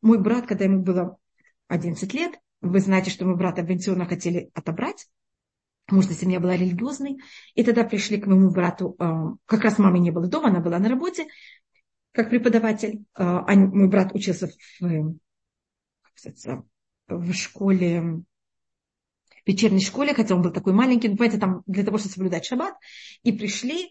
[0.00, 1.18] Мой брат, когда ему было
[1.68, 5.06] 11 лет, вы знаете, что мой брат авантюрно хотели отобрать,
[5.94, 7.18] может, что семья была религиозной.
[7.54, 9.04] И тогда пришли к моему брату, э,
[9.46, 11.26] как раз мамы не было дома, она была на работе,
[12.12, 13.04] как преподаватель.
[13.16, 15.14] Э, мой брат учился в,
[16.14, 16.64] сказать,
[17.08, 18.24] в школе, в
[19.46, 22.74] вечерней школе, хотя он был такой маленький, ну, понимаете, там для того, чтобы соблюдать шаббат.
[23.22, 23.90] И пришли,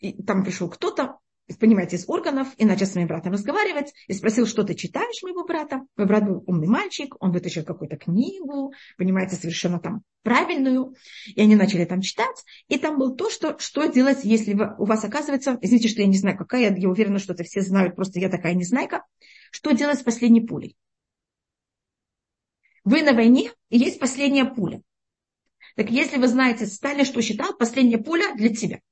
[0.00, 1.18] и там пришел кто-то,
[1.58, 5.44] понимаете, из органов, и начал с моим братом разговаривать, и спросил, что ты читаешь моего
[5.44, 5.82] брата.
[5.96, 10.94] Мой брат был умный мальчик, он вытащил какую-то книгу, понимаете, совершенно там правильную,
[11.26, 15.04] и они начали там читать, и там было то, что, что делать, если у вас
[15.04, 18.30] оказывается, извините, что я не знаю, какая, я уверена, что это все знают, просто я
[18.30, 19.04] такая незнайка,
[19.50, 20.76] что делать с последней пулей.
[22.84, 24.82] Вы на войне, и есть последняя пуля.
[25.76, 28.80] Так если вы знаете, Сталин что считал, последняя пуля для тебя–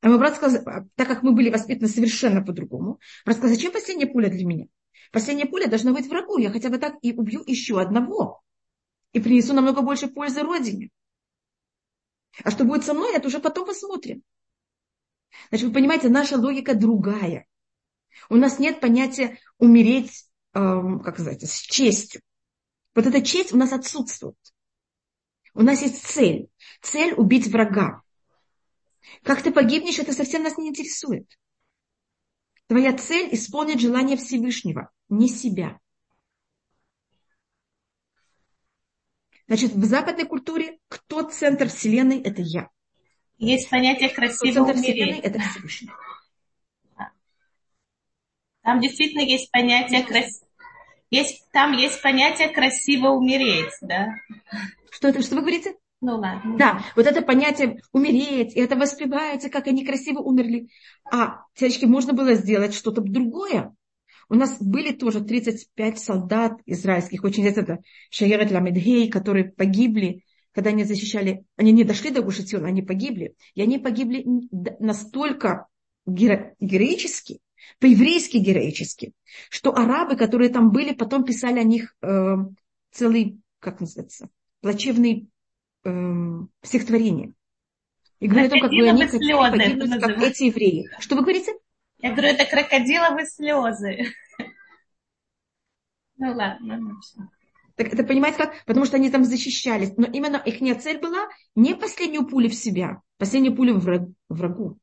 [0.00, 0.62] а мой брат сказал,
[0.94, 4.66] так как мы были воспитаны совершенно по-другому, брат сказал, зачем последняя пуля для меня?
[5.12, 6.38] Последняя пуля должна быть врагу.
[6.38, 8.40] Я хотя бы так и убью еще одного.
[9.12, 10.90] И принесу намного больше пользы родине.
[12.44, 14.22] А что будет со мной, это уже потом посмотрим.
[15.48, 17.46] Значит, вы понимаете, наша логика другая.
[18.28, 22.22] У нас нет понятия умереть, эм, как сказать, с честью.
[22.94, 24.36] Вот эта честь у нас отсутствует.
[25.54, 26.48] У нас есть цель.
[26.80, 28.02] Цель убить врага.
[29.22, 31.26] Как ты погибнешь, это совсем нас не интересует.
[32.66, 35.78] Твоя цель– исполнить желание Всевышнего, не себя.
[39.48, 42.70] Значит, в западной культуре кто центр Вселенной– это я.
[43.38, 45.90] Есть понятие красиво центр Вселенной– это Всевышний.
[48.62, 50.46] Там действительно есть понятие красиво.
[51.10, 54.14] Есть, там есть понятие красиво умереть, да?
[54.90, 55.22] Что это?
[55.22, 55.74] Что вы говорите?
[56.00, 56.56] Ну ладно.
[56.56, 60.68] Да, вот это понятие умереть, и это воспевается, как они красиво умерли.
[61.10, 63.74] А, девочки, можно было сделать что-то другое.
[64.30, 70.84] У нас были тоже 35 солдат израильских, очень это Шаерет Ламедгей, которые погибли, когда они
[70.84, 73.34] защищали, они не дошли до Гушатиона, они погибли.
[73.54, 74.24] И они погибли
[74.78, 75.66] настолько
[76.06, 77.40] геро, героически,
[77.78, 79.12] по-еврейски героически,
[79.50, 82.36] что арабы, которые там были, потом писали о них э,
[82.90, 84.28] целый, как называется,
[84.60, 85.28] плачевный
[85.84, 87.34] эм, стихотворение.
[88.20, 90.90] И говорит о том, как бы они погибнуть, как эти евреи.
[90.98, 91.54] Что вы говорите?
[91.98, 94.12] Я говорю, это крокодиловые слезы.
[96.16, 97.20] Ну ладно, ну все.
[97.76, 98.62] Так это понимаете как?
[98.66, 99.96] Потому что они там защищались.
[99.96, 104.78] Но именно их цель была не последнюю пулю в себя, последнюю пулю в врагу.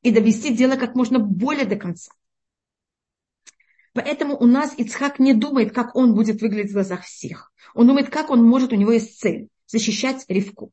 [0.00, 2.12] И довести дело как можно более до конца.
[3.92, 7.52] Поэтому у нас Ицхак не думает, как он будет выглядеть в глазах всех.
[7.74, 10.72] Он думает, как он может, у него есть цель защищать Ривку.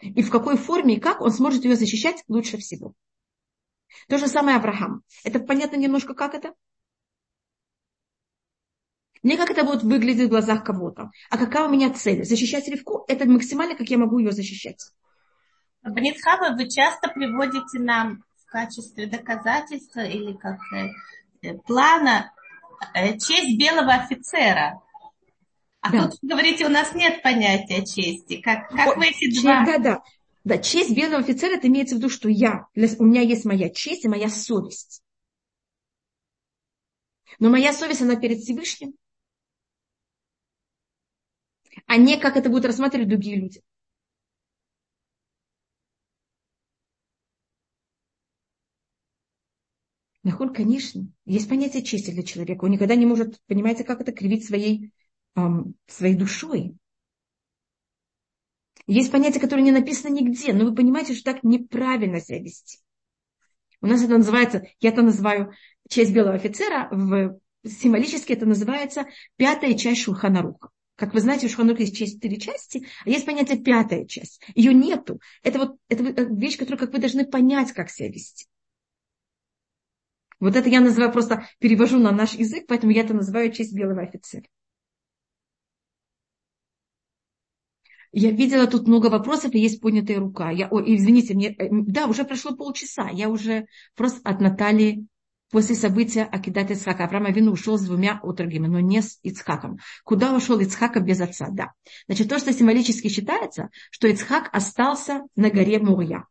[0.00, 2.94] И в какой форме и как он сможет ее защищать лучше всего.
[4.08, 5.02] То же самое Авраам.
[5.24, 6.54] Это понятно немножко, как это?
[9.22, 12.24] Не как это будет выглядеть в глазах кого-то, а какая у меня цель.
[12.24, 14.92] Защищать Ривку– это максимально, как я могу ее защищать.
[15.82, 20.58] Банитхава вы часто приводите нам в качестве доказательства или как
[21.42, 22.32] э, плана
[22.94, 24.80] э, честь белого офицера.
[25.86, 26.08] А да.
[26.08, 28.40] тут, говорите, у нас нет понятия чести.
[28.40, 29.64] Как, как О, вы эти два...
[29.64, 30.02] Да, да.
[30.44, 34.04] Да, честь белого офицера, это имеется в виду, что я, у меня есть моя честь
[34.04, 35.02] и моя совесть.
[37.38, 38.94] Но моя совесть, она перед Всевышним,
[41.86, 43.62] а не как это будут рассматривать другие люди.
[50.22, 52.64] Нахоль, конечно, есть понятие чести для человека.
[52.64, 54.90] Он никогда не может, понимаете, как это кривить своей,
[55.86, 56.76] своей душой.
[58.86, 62.78] Есть понятие, которое не написано нигде, но вы понимаете, что так неправильно себя вести.
[63.80, 65.52] У нас это называется, я это называю
[65.88, 70.70] честь белого офицера, в, символически это называется пятая часть Шурханаруха.
[70.94, 74.40] Как вы знаете, у Шуханруха есть четыре части, а есть понятие пятая часть.
[74.54, 75.20] Ее нету.
[75.42, 78.46] Это вот это вещь, которую как вы должны понять, как себя вести.
[80.40, 84.02] Вот это я называю просто, перевожу на наш язык, поэтому я это называю честь белого
[84.02, 84.44] офицера.
[88.18, 90.50] Я видела тут много вопросов, и есть поднятая рука.
[90.50, 93.10] Я, о, извините, мне, э, да, уже прошло полчаса.
[93.10, 95.04] Я уже просто от Натальи
[95.50, 97.04] после события Акидат Ицхака.
[97.04, 99.80] Авраам Авину ушел с двумя отрогами, но не с Ицхаком.
[100.02, 101.48] Куда ушел Ицхака без отца?
[101.50, 101.72] Да.
[102.06, 106.24] Значит, то, что символически считается, что Ицхак остался на горе Мурья.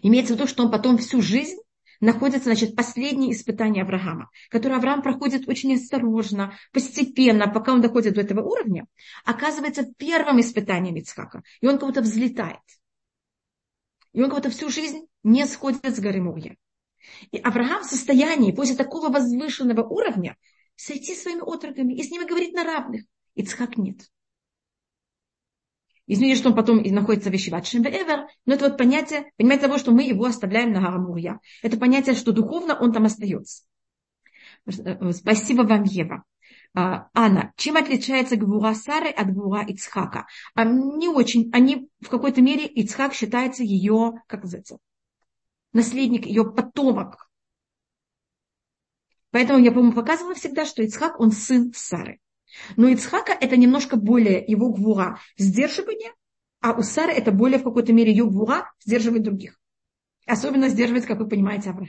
[0.00, 1.58] Имеется в виду, что он потом всю жизнь
[2.00, 8.20] находится, значит, последнее испытание Авраама, которое Авраам проходит очень осторожно, постепенно, пока он доходит до
[8.20, 8.86] этого уровня,
[9.24, 11.42] оказывается первым испытанием Ицхака.
[11.60, 12.60] И он как будто взлетает.
[14.12, 16.54] И он как будто всю жизнь не сходит с горы Мурья.
[17.30, 20.36] И Авраам в состоянии после такого возвышенного уровня
[20.76, 23.02] сойти своими отроками и с ними говорить на равных.
[23.34, 24.08] Ицхак нет.
[26.08, 29.92] Извините, что он потом находится в Ишиват Шембеэвер, но это вот понятие, понимаете, того, что
[29.92, 31.38] мы его оставляем на Гарамурья.
[31.62, 33.64] Это понятие, что духовно он там остается.
[35.12, 36.24] Спасибо вам, Ева.
[36.74, 40.26] А, Анна, чем отличается Гвура Сары от Гвура Ицхака?
[40.54, 41.50] А, не очень.
[41.52, 44.78] Они в какой-то мере, Ицхак считается ее, как называется,
[45.72, 47.30] наследник, ее потомок.
[49.30, 52.18] Поэтому я, по-моему, показывала всегда, что Ицхак, он сын Сары.
[52.76, 56.12] Но Ицхака это немножко более его гвура сдерживание,
[56.60, 59.60] а у Сары это более в какой-то мере ее гвура сдерживать других.
[60.26, 61.88] Особенно сдерживать, как вы понимаете, Авраам.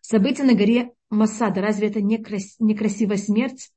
[0.00, 2.18] Событие на горе Масада, разве это не
[2.58, 3.70] некрасивая смерть?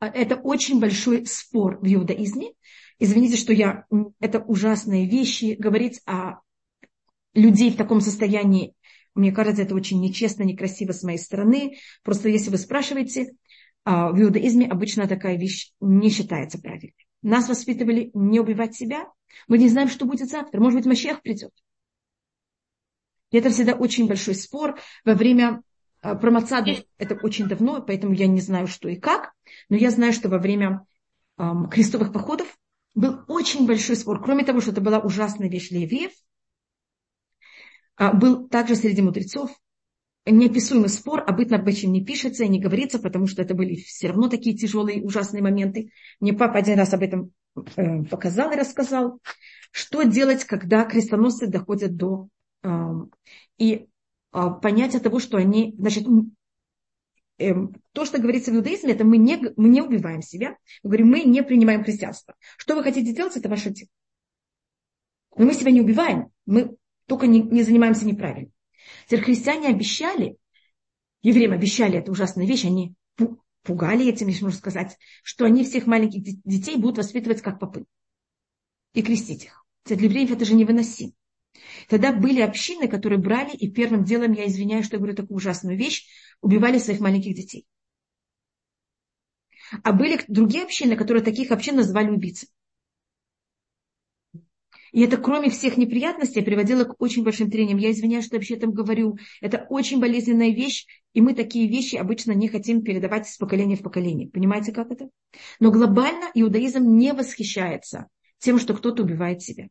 [0.00, 2.52] А, это очень большой спор в иудаизме.
[2.98, 3.84] Извините, что я...
[4.20, 5.56] Это ужасные вещи.
[5.58, 6.40] Говорить о
[7.34, 8.74] людей в таком состоянии,
[9.14, 11.78] мне кажется, это очень нечестно, некрасиво с моей стороны.
[12.02, 13.32] Просто если вы спрашиваете,
[13.88, 17.06] в иудаизме обычно такая вещь не считается правильной.
[17.22, 19.10] Нас воспитывали не убивать себя.
[19.46, 20.60] Мы не знаем, что будет завтра.
[20.60, 21.52] Может быть, Машех придет.
[23.30, 24.78] И это всегда очень большой спор.
[25.04, 25.62] Во время
[26.00, 29.32] а, про Мацаду это очень давно, поэтому я не знаю, что и как.
[29.68, 30.86] Но я знаю, что во время
[31.70, 32.58] крестовых походов
[32.94, 34.22] был очень большой спор.
[34.22, 36.10] Кроме того, что это была ужасная вещь для евреев,
[37.98, 39.50] э, был также среди мудрецов
[40.30, 44.08] неописуемый спор, обычно об этом не пишется и не говорится, потому что это были все
[44.08, 45.90] равно такие тяжелые, ужасные моменты.
[46.20, 47.32] Мне папа один раз об этом
[47.76, 49.20] э, показал и рассказал,
[49.70, 52.28] что делать, когда крестоносцы доходят до...
[52.62, 52.68] Э,
[53.58, 53.86] и
[54.32, 55.74] э, понятие того, что они...
[55.78, 56.06] Значит,
[57.92, 60.56] то, что говорится в иудаизме, это мы не, мы не убиваем себя.
[60.82, 62.34] Мы говорим, мы не принимаем христианство.
[62.56, 63.88] Что вы хотите делать, это ваше дело.
[65.36, 68.50] Но мы себя не убиваем, мы только не, не занимаемся неправильно.
[69.08, 70.36] Теперь христиане обещали,
[71.22, 72.94] евреям обещали эту ужасную вещь, они
[73.62, 77.86] пугали этим, если можно сказать, что они всех маленьких детей будут воспитывать как попы
[78.92, 79.64] и крестить их.
[79.86, 81.12] Для евреев это же невыносимо.
[81.88, 85.78] Тогда были общины, которые брали, и первым делом, я извиняюсь, что я говорю такую ужасную
[85.78, 86.06] вещь,
[86.42, 87.66] убивали своих маленьких детей.
[89.84, 92.52] А были другие общины, которые таких общин называли убийцами.
[94.92, 97.78] И это, кроме всех неприятностей, приводило к очень большим трениям.
[97.78, 99.18] Я извиняюсь, что вообще этом говорю.
[99.40, 103.82] Это очень болезненная вещь, и мы такие вещи обычно не хотим передавать из поколения в
[103.82, 104.28] поколение.
[104.28, 105.08] Понимаете, как это?
[105.60, 108.06] Но глобально иудаизм не восхищается
[108.38, 109.68] тем, что кто-то убивает себя.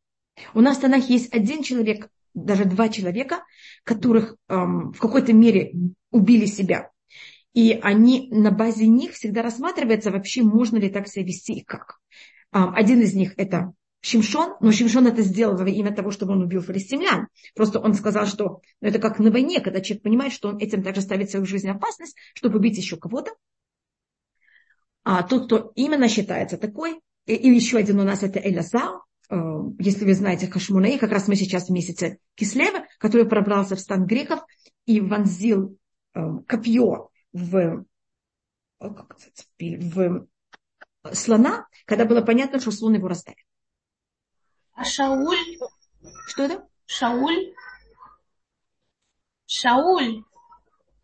[0.54, 3.44] У нас в Танах есть один человек, даже два человека,
[3.84, 5.74] которых эм, в какой-то мере
[6.12, 6.92] убили себя.
[7.54, 11.98] И они на базе них всегда рассматривается вообще, можно ли так себя вести и как.
[12.54, 16.44] Эм, один из них это Шимшон, но Шимшон это сделал во имя того, чтобы он
[16.44, 17.28] убил филистимлян.
[17.56, 20.84] Просто он сказал, что ну, это как на войне, когда человек понимает, что он этим
[20.84, 23.32] также ставит свою жизнь в опасность, чтобы убить еще кого-то.
[25.04, 29.36] А тот, кто именно считается такой, и, и еще один у нас это Элязар, э,
[29.80, 34.06] если вы знаете Хашмунаи, как раз мы сейчас в месяце Кислева, который пробрался в стан
[34.06, 34.42] грехов
[34.86, 35.78] и вонзил
[36.14, 37.86] э, копье в,
[38.80, 39.18] как
[39.60, 40.28] в
[41.14, 43.46] слона, когда было понятно, что слон его раздавит.
[44.78, 45.58] А Шауль?
[46.28, 46.68] Что это?
[46.86, 47.52] Шауль?
[49.48, 50.24] Шауль.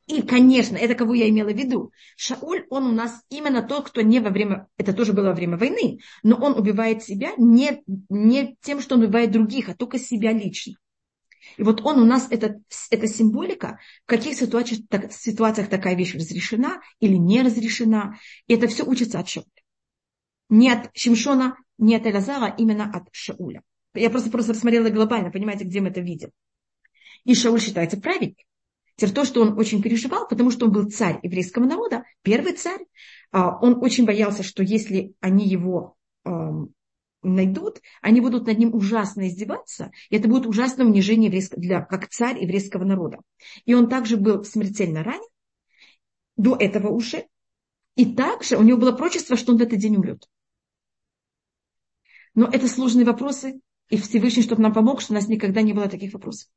[0.05, 1.91] И, конечно, это кого я имела в виду.
[2.15, 5.57] Шауль, он у нас именно тот, кто не во время, это тоже было во время
[5.57, 10.31] войны, но он убивает себя не, не тем, что он убивает других, а только себя
[10.31, 10.75] лично.
[11.57, 16.13] И вот он у нас, это, это символика, в каких ситуациях, так, ситуациях такая вещь
[16.13, 18.19] разрешена или не разрешена.
[18.45, 19.47] И это все учится от Шауля.
[20.49, 23.63] Не от Шимшона, не от Элазара, именно от Шауля.
[23.93, 26.31] Я просто, просто рассмотрела глобально, понимаете, где мы это видим.
[27.23, 28.45] И Шауль считается праведником.
[28.95, 32.86] Теперь то, что он очень переживал, потому что он был царь еврейского народа, первый царь,
[33.31, 35.97] а, он очень боялся, что если они его
[37.23, 42.41] найдут, они будут над ним ужасно издеваться, и это будет ужасное унижение для, как царь
[42.41, 43.19] еврейского народа.
[43.65, 45.23] И он также был смертельно ранен,
[46.36, 47.25] до этого уже,
[47.95, 50.27] и также у него было прочество, что он в этот день умрет.
[52.35, 55.87] Но это сложные вопросы, и Всевышний, чтобы нам помог, что у нас никогда не было
[55.87, 56.49] таких вопросов.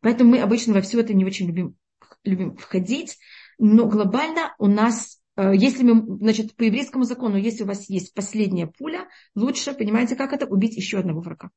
[0.00, 1.76] Поэтому мы обычно во все это не очень любим,
[2.24, 3.18] любим входить,
[3.58, 8.14] но глобально у нас, э, если мы, значит, по еврейскому закону, если у вас есть
[8.14, 11.50] последняя пуля, лучше, понимаете, как это, убить еще одного врага.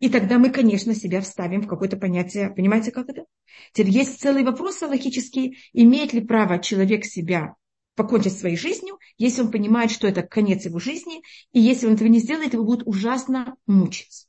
[0.00, 2.50] И тогда мы, конечно, себя вставим в какое-то понятие.
[2.50, 3.26] Понимаете, как это?
[3.72, 5.58] Теперь есть целый вопрос логический.
[5.74, 7.54] Имеет ли право человек себя
[8.00, 12.08] покончить своей жизнью, если он понимает, что это конец его жизни, и если он этого
[12.08, 14.26] не сделает, его будет ужасно мучиться.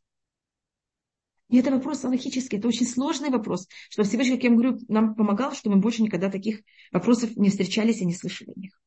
[1.48, 5.54] И это вопрос аллахический, это очень сложный вопрос, что Всевышний, как я говорю, нам помогал,
[5.54, 8.78] что мы больше никогда таких вопросов не встречались и не слышали о них.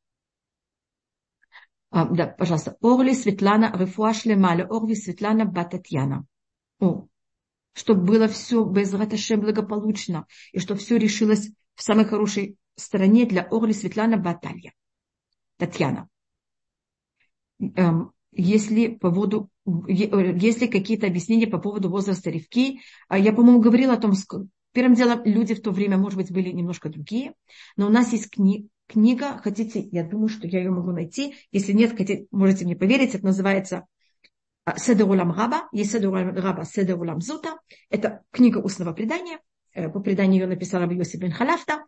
[1.90, 2.76] А, да, пожалуйста.
[2.82, 6.26] Орли Светлана Рефуашле Маля Орви Светлана Бататьяна.
[6.80, 7.06] О,
[7.72, 13.42] чтобы было все без раташем благополучно, и чтобы все решилось в самой хорошей стороне для
[13.42, 14.72] Орли Светлана Баталья.
[15.56, 16.08] Татьяна.
[17.60, 22.80] Эм, если по поводу Э, есть ли какие-то объяснения по поводу возраста Ривки?
[23.08, 24.12] А я, по-моему, говорила о том,
[24.72, 27.34] первым делом люди в то время, может быть, были немножко другие,
[27.76, 31.72] но у нас есть кни- книга, хотите, я думаю, что я ее могу найти, если
[31.72, 33.86] нет, хотите, можете мне поверить, это называется
[34.64, 37.56] а, Седер Улам Раба, есть Седер Улам Раба, Седер Улам Зута,
[37.88, 39.38] это книга устного предания,
[39.72, 41.84] э, по преданию ее написал Раби Йосиф бен Халяфта,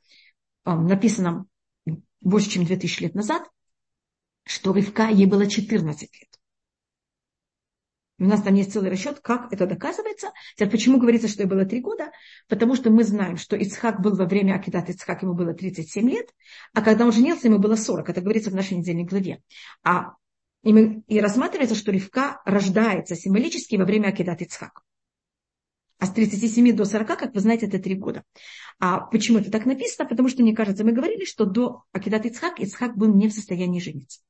[0.74, 1.46] написано
[2.20, 3.48] больше, чем 2000 лет назад,
[4.44, 6.28] что Ривка, ей было 14 лет.
[8.18, 10.30] У нас там есть целый расчет, как это доказывается.
[10.54, 12.10] Теперь, почему говорится, что ей было три года?
[12.48, 16.30] Потому что мы знаем, что Ицхак был во время Акидат Ицхак, ему было 37 лет,
[16.72, 18.08] а когда он женился, ему было 40.
[18.08, 19.42] Это говорится в нашей недельной главе.
[19.84, 20.14] А
[20.62, 24.82] и, мы, и рассматривается, что Ривка рождается символически во время Акидат Ицхак.
[25.98, 28.22] А с 37 до 40, как вы знаете, это три года.
[28.78, 30.08] А почему это так написано?
[30.08, 33.80] Потому что, мне кажется, мы говорили, что до Акидат Ицхак Ицхак был не в состоянии
[33.80, 34.20] жениться.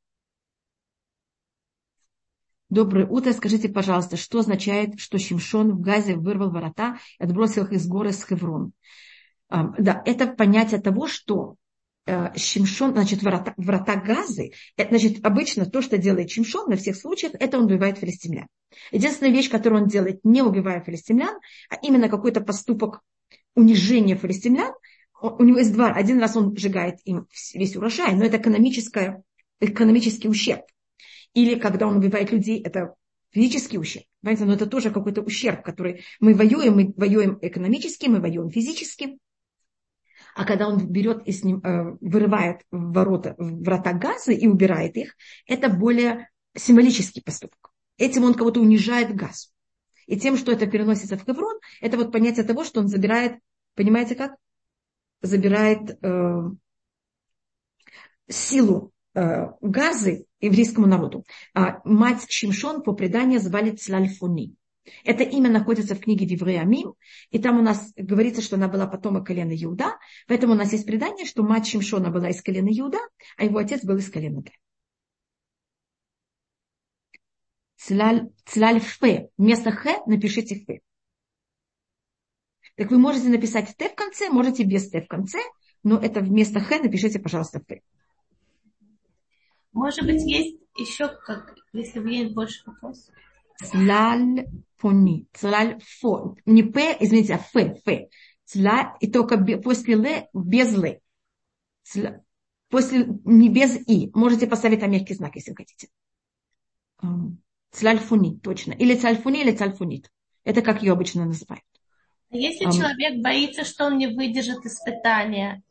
[2.69, 3.33] Доброе утро.
[3.33, 8.13] Скажите, пожалуйста, что означает, что Шимшон в Газе вырвал ворота и отбросил их из горы
[8.13, 8.73] с Хеврон?
[9.49, 11.57] Да, это понятие того, что
[12.37, 17.33] Шимшон, значит, врата, врата Газы, это, значит, обычно то, что делает Шимшон на всех случаях,
[17.38, 18.47] это он убивает филистимлян.
[18.92, 21.37] Единственная вещь, которую он делает, не убивая филистимлян,
[21.69, 23.01] а именно какой-то поступок
[23.57, 24.73] унижения филистимлян,
[25.21, 25.92] у него есть два.
[25.92, 29.23] Один раз он сжигает им весь урожай, но это экономическое,
[29.61, 30.62] экономический ущерб.
[31.35, 32.95] Или когда он убивает людей, это
[33.33, 34.05] физический ущерб.
[34.23, 39.19] Понимаете, но это тоже какой-то ущерб, который мы воюем, мы воюем экономически, мы воюем физически.
[40.37, 45.16] А когда он берет и с ним, э, вырывает ворота, врата газа и убирает их,
[45.46, 47.72] это более символический поступок.
[47.96, 49.51] Этим он кого-то унижает газ.
[50.07, 53.38] И тем, что это переносится в Хеврон, это вот понятие того, что он забирает,
[53.77, 54.37] понимаете как?
[55.22, 56.42] Забирает э,
[58.29, 61.25] силу э, газы еврейскому народу.
[61.55, 64.55] А мать Шимшон по преданию звали Цлальфуни.
[65.05, 66.95] Это имя находится в книге Вивреамим,
[67.30, 70.87] и там у нас говорится, что она была потомок колена Иуда, поэтому у нас есть
[70.87, 72.99] предание, что мать Шимшона была из колена Иуда,
[73.37, 74.53] а его отец был из колена Д.
[77.76, 79.30] Цлаль Фе.
[79.37, 80.80] Вместо Х напишите Фе.
[82.76, 85.39] Так вы можете написать Т в конце, можете без Т в конце,
[85.82, 87.82] но это вместо Х напишите, пожалуйста, Фе.
[89.72, 93.14] Может быть, есть еще, как, если есть больше вопросов.
[93.65, 94.47] Цлаль
[94.79, 95.27] пони.
[95.33, 96.37] Цлаль фо.
[96.47, 98.09] Не п, извините, а ф, ф.
[98.45, 101.01] Цлаль, и только после л, без л.
[101.83, 102.21] Цля,
[102.69, 104.11] после, не без и.
[104.15, 105.89] Можете поставить там мягкий знак, если хотите.
[107.71, 108.73] Цлальфуни, точно.
[108.73, 110.11] Или цальфуни, или цальфунит.
[110.45, 111.65] Это как ее обычно называют.
[112.31, 115.63] А если um, человек боится, что он не выдержит испытания,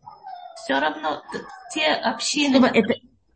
[0.56, 1.22] все равно
[1.74, 2.56] те общины...
[2.56, 2.94] Чтобы это,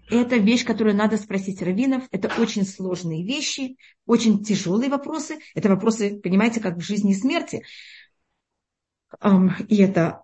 [0.09, 2.03] это вещь, которую надо спросить раввинов.
[2.11, 5.39] Это очень сложные вещи, очень тяжелые вопросы.
[5.55, 7.63] Это вопросы, понимаете, как в жизни и смерти.
[9.67, 10.21] И это,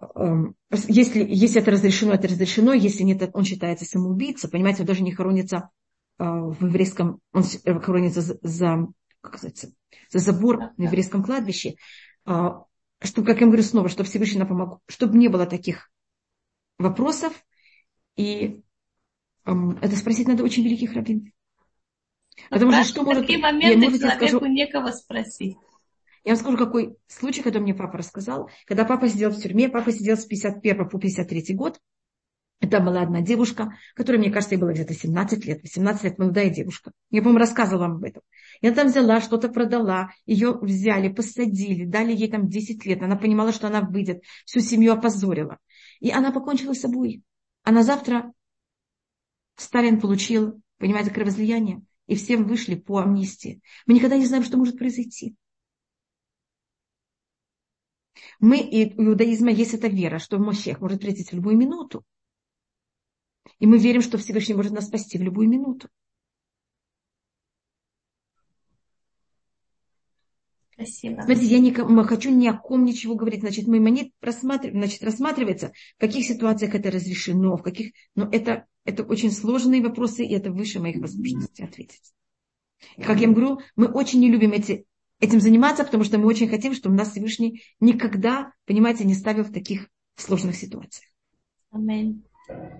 [0.87, 2.73] если, если это разрешено, это разрешено.
[2.73, 4.49] Если нет, он считается самоубийцей.
[4.49, 5.69] Понимаете, он даже не хоронится
[6.17, 7.43] а, в еврейском, он
[7.81, 8.87] хоронится за, за,
[9.21, 9.65] как сказать,
[10.11, 11.75] за забор на еврейском кладбище.
[12.25, 12.63] А,
[13.01, 15.89] что, как я говорю снова, что Всевышний нам помог, чтобы не было таких
[16.77, 17.33] вопросов.
[18.15, 18.63] И
[19.45, 21.29] это спросить надо очень великих раввинов.
[22.49, 23.23] Потому что что может...
[23.23, 25.57] Такие моменты я, человеку скажу, некого спросить.
[26.23, 28.49] Я вам скажу, какой случай, когда мне папа рассказал.
[28.65, 31.79] Когда папа сидел в тюрьме, папа сидел с 51 по 53 год.
[32.61, 36.49] Это была одна девушка, которая, мне кажется, ей было где-то 17 лет, 18 лет, молодая
[36.49, 36.91] девушка.
[37.11, 38.23] Я, по-моему, рассказывала вам об этом.
[38.61, 43.03] Я там взяла, что-то продала, ее взяли, посадили, дали ей там 10 лет.
[43.03, 45.59] Она понимала, что она выйдет, всю семью опозорила.
[45.99, 47.21] И она покончила с собой.
[47.63, 48.31] А на завтра
[49.55, 53.61] Сталин получил, понимаете, кровоизлияние, и всем вышли по амнистии.
[53.85, 55.35] Мы никогда не знаем, что может произойти.
[58.39, 62.03] Мы и у иудаизма есть эта вера, что Мощех может прийти в любую минуту.
[63.59, 65.89] И мы верим, что Всевышний может нас спасти в любую минуту.
[70.73, 71.21] Спасибо.
[71.21, 73.39] Смотрите, я не хочу ни о ком ничего говорить.
[73.39, 77.93] Значит, мой монет рассматрив, значит, рассматривается, в каких ситуациях это разрешено, в каких...
[78.13, 82.13] Но это, это очень сложные вопросы, и это выше моих возможностей ответить.
[82.97, 84.85] И как я говорю, мы очень не любим эти
[85.19, 89.51] этим заниматься, потому что мы очень хотим, чтобы нас Всевышний никогда, понимаете, не ставил в
[89.51, 91.09] таких сложных ситуациях.
[91.71, 92.23] Аминь.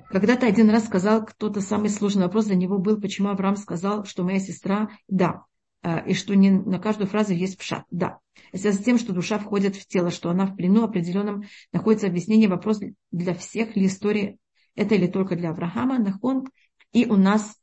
[0.09, 4.23] Когда-то один раз сказал кто-то самый сложный вопрос для него был, почему Авраам сказал, что
[4.23, 5.45] моя сестра, да,
[5.81, 8.19] э, и что не на каждую фразу есть пшат, да.
[8.51, 12.47] Это с тем, что душа входит в тело, что она в плену определенном, находится объяснение,
[12.47, 12.79] вопрос
[13.11, 14.37] для всех ли истории,
[14.75, 16.45] это или только для Авраама, Нахон,
[16.91, 17.55] и у нас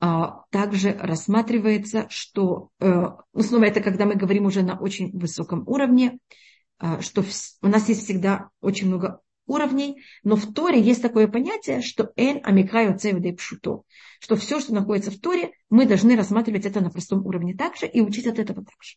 [0.00, 2.86] а, также рассматривается, что, э,
[3.32, 6.18] ну, снова это когда мы говорим уже на очень высоком уровне,
[6.78, 7.24] а, что
[7.62, 12.40] у нас есть всегда очень много уровней, но в Торе есть такое понятие, что эн
[12.42, 13.82] амикаю цевдей пшуто,
[14.20, 18.00] что все, что находится в Торе, мы должны рассматривать это на простом уровне также и
[18.00, 18.96] учить от этого также.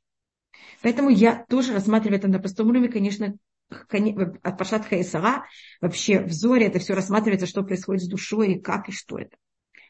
[0.82, 3.36] Поэтому я тоже рассматриваю это на простом уровне, конечно,
[3.70, 5.46] от Пашат Хаисара,
[5.82, 9.36] вообще в Зоре это все рассматривается, что происходит с душой и как и что это.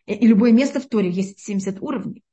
[0.05, 2.23] И любое место в Торе есть 70 уровней.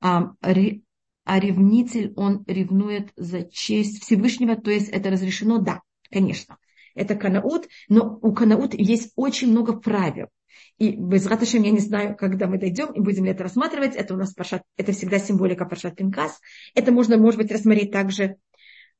[0.00, 6.58] А, а ревнитель, он ревнует за честь Всевышнего, то есть это разрешено, да, конечно.
[6.94, 10.28] Это канаут, но у канаут есть очень много правил.
[10.78, 13.94] И без раташем я не знаю, когда мы дойдем и будем ли это рассматривать.
[13.94, 16.38] Это у нас пашат, это всегда символика пашат пинкас.
[16.74, 18.36] Это можно, может быть, рассмотреть также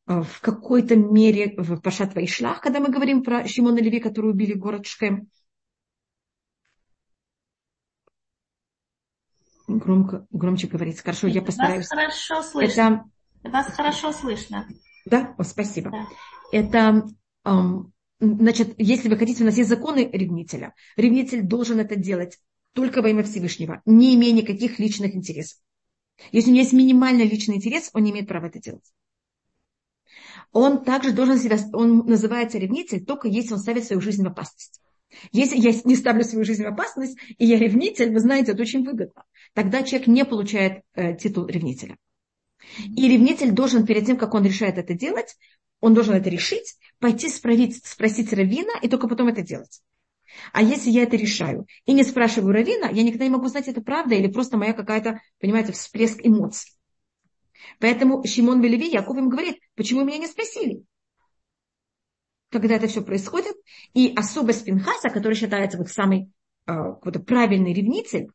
[0.07, 4.87] в какой-то мере в пашат вайшлах, когда мы говорим про Шимона Леви, который убили город
[4.87, 5.29] Шхем.
[9.69, 11.01] громко, громче говорить.
[11.01, 11.89] Хорошо, я постараюсь.
[11.89, 13.11] Вас хорошо слышно.
[13.43, 13.53] Это...
[13.53, 14.67] Вас хорошо слышно.
[15.05, 15.35] Да?
[15.39, 15.91] О, спасибо.
[15.91, 16.07] Да.
[16.53, 17.07] Это,
[17.45, 20.75] эм, значит, если вы хотите, у нас есть законы ревнителя.
[20.97, 22.39] Ревнитель должен это делать
[22.73, 25.59] только во имя Всевышнего, не имея никаких личных интересов.
[26.33, 28.85] Если у него есть минимальный личный интерес, он не имеет права это делать.
[30.53, 34.81] Он также должен себя, он называется ревнитель, только если он ставит свою жизнь в опасность.
[35.33, 38.85] Если я не ставлю свою жизнь в опасность, и я ревнитель, вы знаете, это очень
[38.85, 39.25] выгодно.
[39.55, 41.97] Тогда человек не получает э, титул ревнителя.
[42.85, 45.37] И ревнитель должен, перед тем, как он решает это делать,
[45.81, 49.83] он должен это решить, пойти спросить, спросить равина и только потом это делать.
[50.53, 53.81] А если я это решаю и не спрашиваю равина, я никогда не могу знать, это
[53.81, 56.73] правда или просто моя какая-то, понимаете, всплеск эмоций.
[57.79, 60.85] Поэтому Шимон Белеви, Яков им говорит, почему меня не спросили?
[62.51, 63.55] когда это все происходит,
[63.93, 66.31] и особость Пинхаса, который считается вот самый
[66.67, 68.29] э, какой-то правильный ревнитель,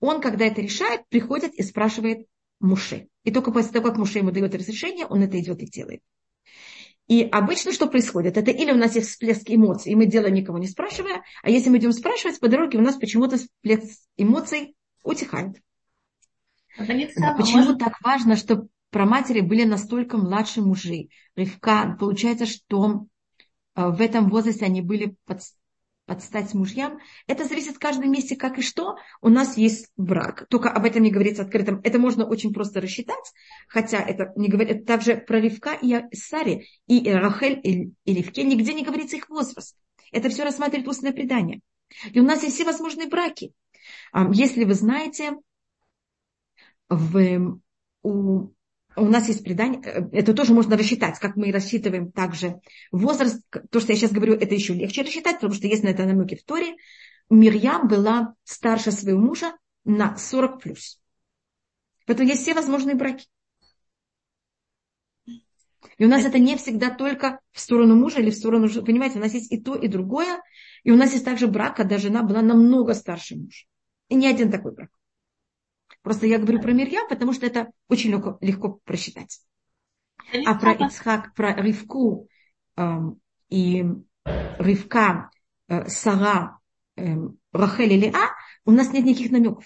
[0.00, 2.26] он, когда это решает, приходит и спрашивает
[2.58, 3.08] Муше.
[3.24, 6.00] И только после того, как Муше ему дает разрешение, он это идет и делает.
[7.06, 8.36] И обычно что происходит?
[8.36, 11.68] Это или у нас есть всплеск эмоций, и мы делаем никого не спрашивая, а если
[11.68, 15.56] мы идем спрашивать, по дороге у нас почему-то всплеск эмоций утихает.
[16.78, 21.08] А почему так важно, что про матери были настолько младшие мужи?
[21.36, 23.06] Ривка, получается, что
[23.74, 25.40] Э, в этом возрасте они были под,
[26.06, 26.98] под стать мужьям.
[27.26, 28.96] Это зависит в каждом месте, как и что.
[29.20, 30.46] У нас есть брак.
[30.48, 31.80] Только об этом не говорится открытым.
[31.82, 33.32] Это можно очень просто рассчитать,
[33.68, 38.42] хотя это не говорит также про Ривка и Сари, и Рахель, и, и Ривке.
[38.42, 39.76] Нигде не говорится их возраст.
[40.12, 41.60] Это все рассматривает устное предание.
[42.12, 43.52] И у нас есть все возможные браки.
[44.32, 45.36] Если вы знаете,
[46.88, 47.60] в,
[48.02, 48.48] у
[48.96, 52.60] у нас есть предание, э, это тоже можно рассчитать, как мы рассчитываем также
[52.90, 53.42] возраст.
[53.70, 56.36] То, что я сейчас говорю, это еще легче рассчитать, потому что есть на это намеки
[56.36, 56.76] в Торе.
[57.28, 61.00] Мирьям была старше своего мужа на 40 плюс.
[62.06, 63.26] Поэтому есть все возможные браки.
[65.96, 68.68] И у нас это не всегда только в сторону мужа или в сторону.
[68.84, 70.42] Понимаете, у нас есть и то, и другое.
[70.82, 73.64] И у нас есть также брак, когда жена была намного старше мужа.
[74.08, 74.90] И не один такой брак.
[76.02, 79.40] Просто я говорю про Мирьям, потому что это очень легко, легко просчитать.
[80.46, 82.28] А про Ицхак, про Ривку
[82.76, 82.98] э,
[83.48, 83.84] и
[84.58, 85.30] Ривка,
[85.68, 86.58] э, Сара,
[86.96, 87.16] э,
[87.52, 88.30] Рахель или А,
[88.64, 89.64] у нас нет никаких намеков.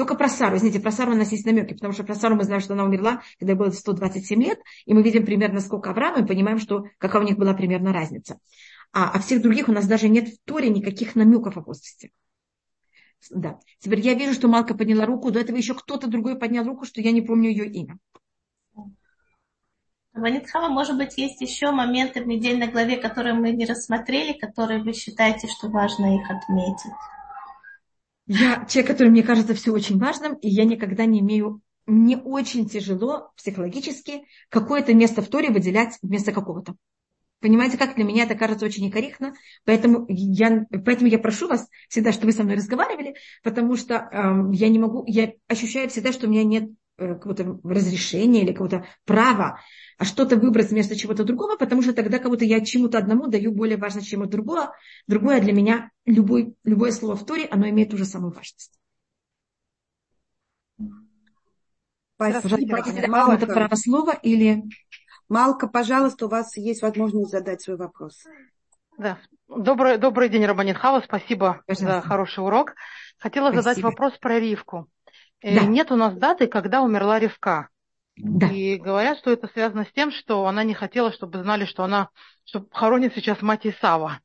[0.00, 2.44] Только про Сару, извините, про Сару у нас есть намеки, потому что про Сару мы
[2.44, 6.26] знаем, что она умерла, когда было 127 лет, и мы видим примерно сколько Авраама, и
[6.26, 8.38] понимаем, что какая у них была примерно разница.
[8.92, 12.12] А, а всех других у нас даже нет в Торе никаких намеков о возрасте.
[13.30, 13.58] Да.
[13.78, 17.00] Теперь я вижу, что Малка подняла руку, до этого еще кто-то другой поднял руку, что
[17.00, 17.98] я не помню ее имя.
[20.12, 24.92] Ванитхава, может быть, есть еще моменты в недельной главе, которые мы не рассмотрели, которые вы
[24.92, 26.92] считаете, что важно их отметить?
[28.26, 32.68] Я человек, который мне кажется все очень важным, и я никогда не имею, мне очень
[32.68, 36.74] тяжело психологически какое-то место в Торе выделять вместо какого-то.
[37.40, 39.34] Понимаете, как для меня это кажется очень некорректно,
[39.64, 44.54] поэтому я, поэтому я прошу вас всегда, чтобы вы со мной разговаривали, потому что э,
[44.54, 48.84] я не могу, я ощущаю всегда, что у меня нет э, какого-то разрешения или какого-то
[49.04, 49.60] права
[50.00, 53.76] а что-то выбрать вместо чего-то другого, потому что тогда будто я чему-то одному даю более
[53.76, 54.70] важно, чем другое.
[55.06, 58.80] Другое для меня, любой, любое слово в Торе, оно имеет ту же самую важность.
[62.14, 63.08] Спасибо.
[63.08, 63.32] Малка.
[63.32, 64.62] Это право слова или...
[65.30, 68.24] Малка, пожалуйста, у вас есть возможность задать свой вопрос.
[68.98, 69.16] Да.
[69.48, 71.00] Добрый, добрый день, Рабанит Хава.
[71.04, 72.02] Спасибо Пожалуйста.
[72.02, 72.74] за хороший урок.
[73.16, 73.62] Хотела Спасибо.
[73.62, 74.88] задать вопрос про Ривку.
[75.40, 75.66] Э, да.
[75.66, 77.68] Нет у нас даты, когда умерла Ривка.
[78.16, 78.48] Да.
[78.48, 82.08] И говорят, что это связано с тем, что она не хотела, чтобы знали, что она
[82.44, 84.18] что хоронит сейчас мать Исава.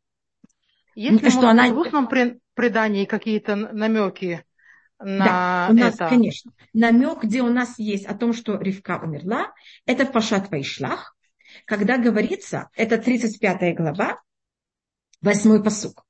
[0.95, 1.69] Есть ли, что может, она...
[1.71, 2.09] в устном
[2.55, 4.43] предании какие-то намеки
[4.99, 6.09] на да, у нас, это?
[6.09, 6.51] конечно.
[6.73, 9.53] Намек, где у нас есть о том, что Ривка умерла,
[9.85, 11.15] это в Пашат Вайшлах,
[11.65, 14.21] когда говорится, это 35 глава,
[15.21, 16.05] 8 посук.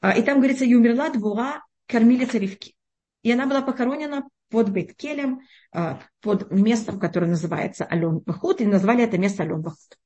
[0.00, 2.74] А, и там говорится, и умерла двора кормилица Ривки.
[3.22, 5.40] И она была похоронена под Бейткелем,
[5.72, 9.98] а, под местом, которое называется Ален Бахут, и назвали это место Ален Бахут.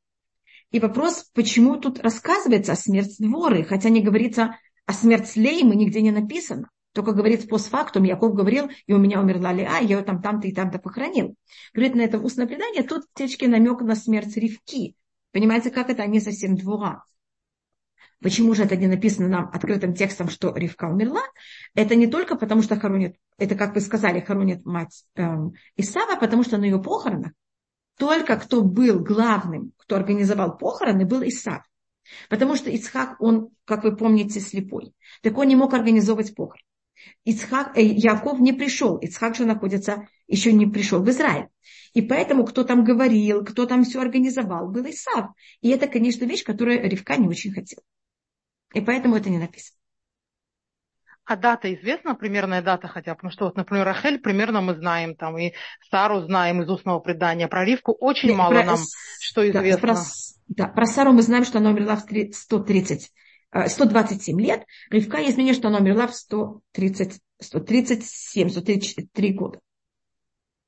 [0.70, 4.56] И вопрос, почему тут рассказывается о смерти дворы, хотя не говорится
[4.86, 6.70] о смерти Леймы, нигде не написано.
[6.92, 10.52] Только говорит постфактум, Яков говорил, и у меня умерла Леа, я ее там там-то и
[10.52, 11.36] там-то похоронил.
[11.72, 14.96] Говорит на это устное предание, тут течки намек на смерть Ривки.
[15.32, 16.02] Понимаете, как это?
[16.02, 17.04] Они совсем двора.
[18.20, 21.22] Почему же это не написано нам открытым текстом, что Ривка умерла?
[21.74, 26.42] Это не только потому, что хоронит, это, как вы сказали, хоронит мать эм, Исава, потому
[26.42, 27.32] что на ее похоронах
[28.00, 31.62] только кто был главным, кто организовал похороны, был Исав.
[32.30, 34.94] Потому что Ицхак, он, как вы помните, слепой.
[35.22, 36.64] Так он не мог организовывать похорон.
[37.24, 38.96] Ицхак, э, Яков не пришел.
[38.96, 41.48] Ицхак же находится, еще не пришел в Израиль.
[41.92, 45.30] И поэтому кто там говорил, кто там все организовал, был Исав.
[45.60, 47.82] И это, конечно, вещь, которую Ривка не очень хотела.
[48.74, 49.76] И поэтому это не написано.
[51.24, 53.18] А дата известна, примерная дата хотя бы?
[53.18, 55.52] Потому что, вот, например, Рахель примерно мы знаем, там, и
[55.90, 57.46] Сару знаем из устного предания.
[57.46, 58.78] Про Ривку очень Нет, мало про, нам
[59.20, 59.86] что известно.
[59.86, 59.96] Да про,
[60.48, 63.12] да, про Сару мы знаем, что она умерла в 130,
[63.52, 64.66] 127 э, лет.
[64.90, 69.60] Ривка есть мнение, что она умерла в 130, 137, 133 года.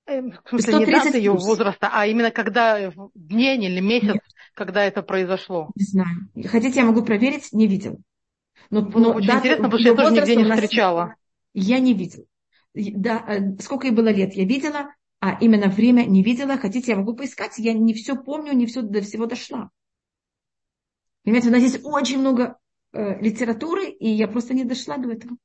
[0.07, 4.23] Эм, в смысле, не дата ее возраста, а именно когда, день или месяц, Нет.
[4.55, 5.71] когда это произошло?
[5.77, 6.49] Не знаю.
[6.49, 7.53] Хотите, я могу проверить?
[7.53, 8.01] Не видел.
[8.71, 11.15] Но, ну, но очень дату, интересно, потому что я тоже нигде не встречала.
[11.55, 12.27] Я не видел.
[12.75, 14.89] Да, э, сколько ей было лет, я видела,
[15.21, 16.57] а именно время не видела.
[16.57, 19.71] Хотите, я могу поискать, я не все помню, не все до всего дошла.
[21.23, 22.57] Понимаете, у нас здесь очень много
[22.93, 25.37] э, литературы, и я просто не дошла до этого.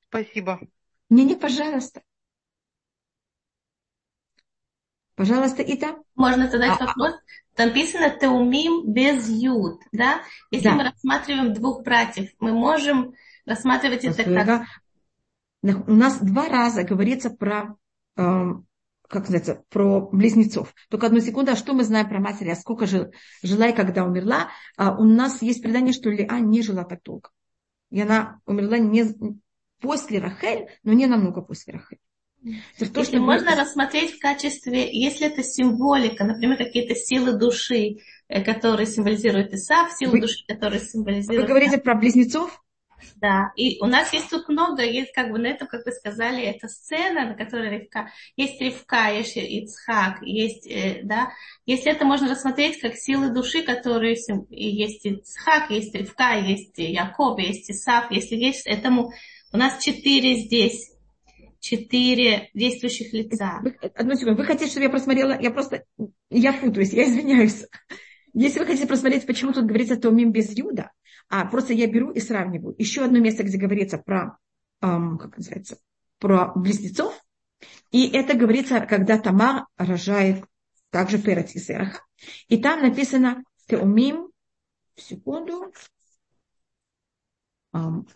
[0.00, 0.60] Спасибо.
[1.10, 2.02] Не, не, пожалуйста.
[5.14, 5.96] Пожалуйста, Ита.
[6.14, 7.14] Можно задать а, вопрос?
[7.54, 10.22] Там написано теумим без юд, да?
[10.52, 10.74] Если да.
[10.76, 14.62] мы рассматриваем двух братьев, мы можем рассматривать это как...
[15.62, 17.76] У нас два раза говорится про,
[18.16, 18.22] э,
[19.08, 20.74] как называется, про близнецов.
[20.90, 23.06] Только одну секунду, а что мы знаем про матери, а сколько жил,
[23.42, 24.50] жила и когда умерла?
[24.76, 27.30] А у нас есть предание, что Лиа не жила так долго.
[27.90, 29.04] И она умерла не
[29.80, 31.98] после Рахель, но не намного после Рахель.
[32.94, 37.96] То, что можно рассмотреть в качестве, если это символика, например, какие-то силы души,
[38.28, 40.20] э, которые символизируют Исав, силы Вы...
[40.20, 41.42] души, которые символизируют...
[41.42, 42.62] Вы говорите про близнецов?
[43.16, 46.42] Да, и у нас есть тут много, есть как бы на этом, как вы сказали,
[46.42, 51.32] это сцена, на которой Ривка, есть Ривка, есть Ицхак, есть, э, да,
[51.66, 54.16] если это можно рассмотреть как силы души, которые
[54.50, 59.12] есть Ицхак, есть Ривка, есть Яков, есть Исав, если есть этому,
[59.52, 60.92] у нас четыре здесь,
[61.60, 63.60] четыре действующих лица.
[63.62, 65.84] Вы, одну секунду, вы хотите, чтобы я просмотрела, я просто,
[66.30, 67.64] я путаюсь, я извиняюсь.
[68.34, 70.92] Если вы хотите просмотреть, почему тут говорится Томим без Юда,
[71.28, 72.74] а просто я беру и сравниваю.
[72.78, 74.38] Еще одно место, где говорится про,
[74.80, 75.78] эм, как называется,
[76.18, 77.14] про близнецов.
[77.90, 80.44] И это говорится, когда Тамар рожает
[80.90, 82.02] также Перец и Сераха.
[82.48, 84.30] И там написано Теумим,
[84.96, 85.72] секунду,
[87.72, 88.06] эм,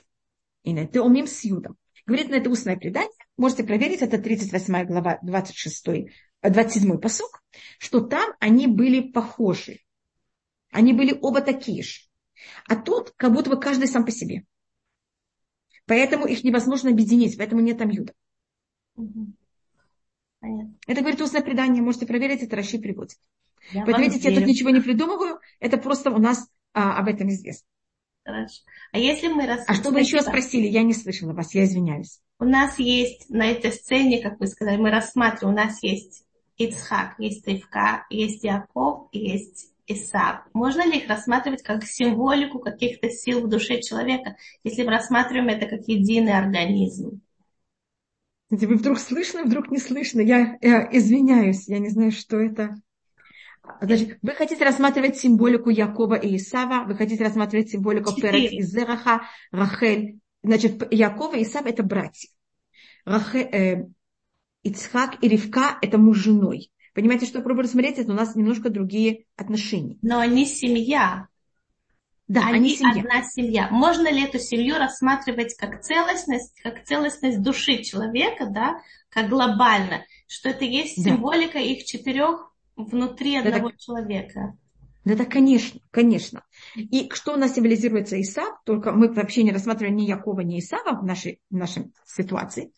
[0.64, 1.76] Теумим с Юдом.
[2.06, 3.10] Говорит на это устное предание.
[3.36, 6.10] Можете проверить, это 38 глава, 26,
[6.42, 7.42] 27 посок,
[7.78, 9.80] что там они были похожи.
[10.70, 12.00] Они были оба такие же.
[12.68, 14.44] А тут как будто бы каждый сам по себе.
[15.86, 18.14] Поэтому их невозможно объединить, поэтому нет там юда.
[20.86, 23.18] Это говорит устное предание, можете проверить, это Раши приводит.
[23.70, 27.28] Я Поэтому, видите, я тут ничего не придумываю, это просто у нас а, об этом
[27.28, 27.66] известно.
[28.24, 28.62] Хорошо.
[28.92, 29.66] А если мы рассмотрим...
[29.68, 30.66] А что вы еще спросили?
[30.66, 32.20] Я не слышала вас, я извиняюсь.
[32.38, 36.24] У нас есть на этой сцене, как вы сказали, мы рассматриваем, у нас есть
[36.56, 40.48] Ицхак, есть Ривка, есть Яков, есть Исаак.
[40.52, 45.66] Можно ли их рассматривать как символику каких-то сил в душе человека, если мы рассматриваем это
[45.66, 47.20] как единый организм?
[48.50, 50.20] Вы вдруг слышно, вдруг не слышно.
[50.20, 52.76] Я, я извиняюсь, я не знаю, что это.
[53.80, 59.22] Значит, вы хотите рассматривать символику Якова и Исава, вы хотите рассматривать символику Перец и Зераха,
[59.52, 60.18] Рахель.
[60.42, 62.28] Значит, Якова и Исав– это братья.
[63.04, 63.86] Рахель, э,
[64.64, 66.71] Ицхак и Ривка– это муж женой.
[66.94, 69.98] Понимаете, что пробую рассмотреть, это у нас немножко другие отношения.
[70.02, 71.28] Но они семья.
[72.28, 73.00] Да, они, они семья.
[73.00, 73.68] одна семья.
[73.70, 80.50] Можно ли эту семью рассматривать как целостность, как целостность души человека, да, как глобально, что
[80.50, 81.10] это есть да.
[81.10, 84.56] символика их четырех внутри одного да, человека?
[85.04, 86.44] Да, да, конечно, конечно.
[86.76, 90.98] И что у нас символизируется Исав, только мы вообще не рассматриваем ни Якова, ни Исава
[90.98, 92.72] в нашей, в нашей ситуации.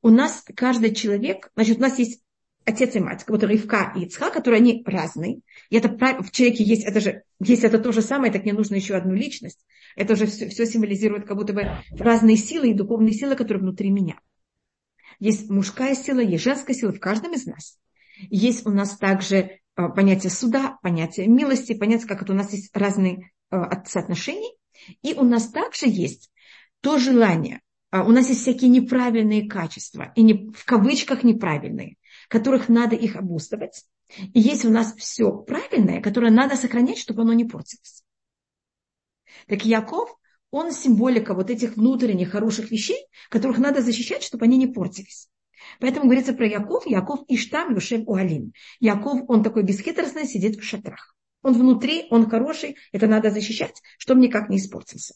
[0.00, 2.22] У нас каждый человек, значит, у нас есть
[2.68, 5.40] отец и мать, как будто Ривка и Ицха, которые они разные.
[5.70, 8.74] И это в человеке есть это же, есть это то же самое, так не нужно
[8.74, 9.64] еще одну личность.
[9.96, 13.90] Это уже все, все символизирует как будто бы разные силы и духовные силы, которые внутри
[13.90, 14.20] меня.
[15.18, 17.78] Есть мужская сила, есть женская сила в каждом из нас.
[18.30, 22.76] Есть у нас также э, понятие суда, понятие милости, понятие, как это у нас есть
[22.76, 23.56] разные э,
[23.86, 24.52] соотношения.
[25.02, 26.30] И у нас также есть
[26.80, 27.60] то желание,
[27.90, 31.96] э, у нас есть всякие неправильные качества, и не, в кавычках неправильные,
[32.28, 33.84] которых надо их обустывать.
[34.32, 38.02] И есть у нас все правильное, которое надо сохранять, чтобы оно не портилось.
[39.46, 40.16] Так Яков,
[40.50, 45.28] он символика вот этих внутренних хороших вещей, которых надо защищать, чтобы они не портились.
[45.80, 48.52] Поэтому говорится про Яков, Яков Иштам Юшев Уалим.
[48.80, 51.14] Яков, он такой бесхитростный, сидит в шатрах.
[51.42, 55.14] Он внутри, он хороший, это надо защищать, чтобы никак не испортился.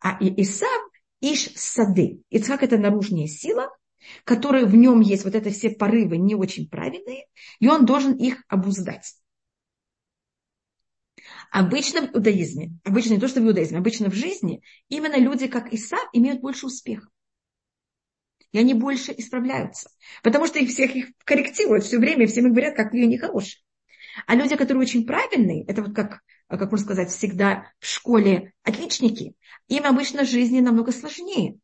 [0.00, 0.90] А Исав
[1.20, 2.20] Иш Сады.
[2.30, 3.70] Ицхак это наружная сила,
[4.24, 7.26] которые в нем есть вот это все порывы не очень правильные,
[7.60, 9.14] и он должен их обуздать.
[11.50, 15.72] Обычно в иудаизме, обычно не то, что в иудаизме, обычно в жизни, именно люди, как
[15.72, 17.08] Исав, имеют больше успеха.
[18.52, 19.90] И они больше исправляются.
[20.22, 23.62] Потому что их всех их корректируют все время, всем им говорят, как они хорошие.
[24.26, 29.34] А люди, которые очень правильные, это вот как, как можно сказать, всегда в школе отличники,
[29.68, 31.58] им обычно жизни намного сложнее.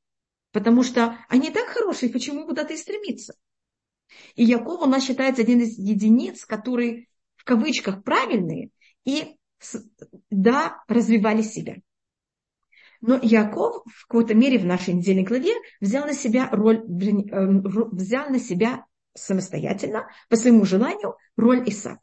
[0.54, 3.34] Потому что они так хорошие, почему куда-то и стремиться?
[4.36, 8.70] И Яков у нас считается один из единиц, которые в кавычках правильные
[9.04, 9.36] и
[10.30, 11.78] да, развивали себя.
[13.00, 17.46] Но Яков в какой-то мере в нашей недельной главе взял на себя роль, э,
[17.90, 21.98] взял на себя самостоятельно, по своему желанию, роль Исав.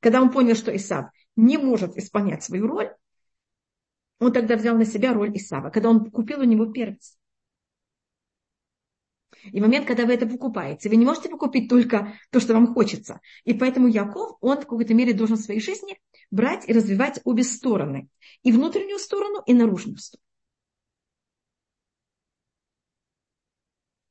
[0.00, 2.92] Когда он понял, что Исав не может исполнять свою роль,
[4.18, 7.19] он тогда взял на себя роль Исава, когда он купил у него первенство.
[9.44, 13.20] И момент, когда вы это покупаете, вы не можете покупить только то, что вам хочется.
[13.44, 15.98] И поэтому Яков, он в какой-то мере должен в своей жизни
[16.30, 18.08] брать и развивать обе стороны.
[18.42, 20.24] И внутреннюю сторону, и наружную сторону.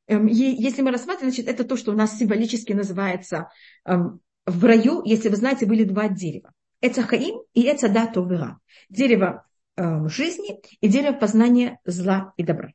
[0.09, 3.49] Эм, если мы рассматриваем, значит, это то, что у нас символически называется
[3.85, 6.51] эм, в раю, если вы знаете, были два дерева.
[6.81, 8.59] Это Хаим и это Датовера.
[8.89, 12.71] Дерево эм, жизни и дерево познания зла и добра.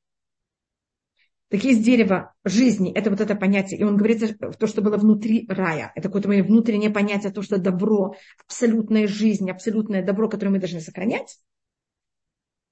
[1.55, 5.47] Так есть дерево жизни, это вот это понятие, и он говорит то, что было внутри
[5.49, 5.93] рая.
[5.95, 10.81] Это какое-то мое внутреннее понятие, то, что добро, абсолютная жизнь, абсолютное добро, которое мы должны
[10.81, 11.39] сохранять.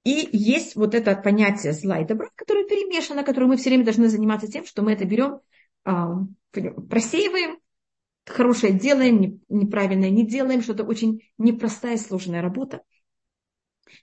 [0.03, 4.09] И есть вот это понятие зла и добра, которое перемешано, которое мы все время должны
[4.09, 5.39] заниматься тем, что мы это берем,
[6.51, 7.59] просеиваем,
[8.25, 12.81] хорошее делаем, неправильное не делаем, что-то очень непростая, сложная работа.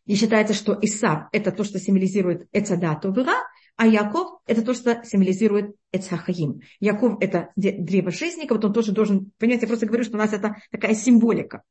[0.07, 3.35] И считается, что Исав– это то, что символизирует Эцадату Вера,
[3.81, 6.61] а Яков– это то, что символизирует Эцхахаим.
[6.81, 10.35] Яков– это древо жизни, вот он тоже должен, понимаете, я просто говорю, что у нас
[10.35, 11.63] это такая символика.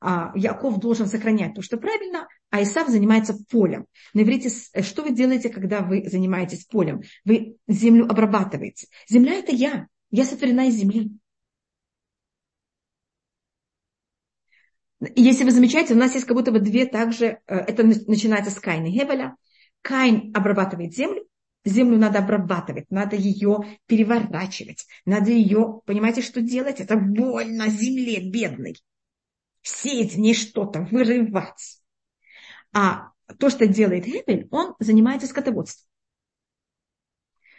[0.00, 3.86] А Яков должен сохранять то, что правильно, а Исав занимается полем.
[4.12, 7.00] На иврите, э, что вы делаете, когда вы занимаетесь полем?
[7.24, 8.88] Вы землю обрабатываете.
[9.08, 9.86] Земля– это я.
[10.10, 11.10] Я сотворена из земли.
[15.16, 18.60] Если вы замечаете, у нас есть как будто бы две также, э, это начинается с
[18.60, 19.36] Кайна и Гебеля.
[19.80, 21.24] Кайн обрабатывает землю,
[21.64, 26.80] землю надо обрабатывать, надо ее переворачивать, надо ее, понимаете, что делать?
[26.80, 28.76] Это больно земле бедной.
[29.62, 31.82] Сеять в ней что-то, вырывать.
[32.72, 35.88] А то, что делает Гебель, он занимается скотоводством.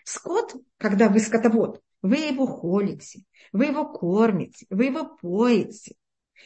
[0.04, 5.96] Скот, когда вы скотовод, вы его холите, вы его кормите, вы его поете,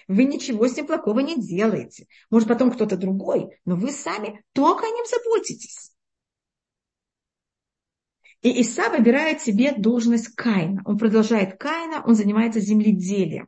[0.08, 2.08] вы ничего с ним плохого не делаете.
[2.30, 5.95] Может, потом кто-то другой, но вы сами только о нем заботитесь.
[8.46, 10.84] И Иса выбирает себе должность Каина.
[10.86, 13.48] Он продолжает Каина, он занимается земледелием.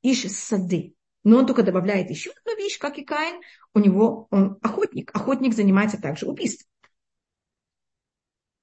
[0.00, 0.94] Иш сады.
[1.22, 3.42] Но он только добавляет еще одну вещь, как и Каин.
[3.74, 5.14] У него он охотник.
[5.14, 6.66] Охотник занимается также убийством.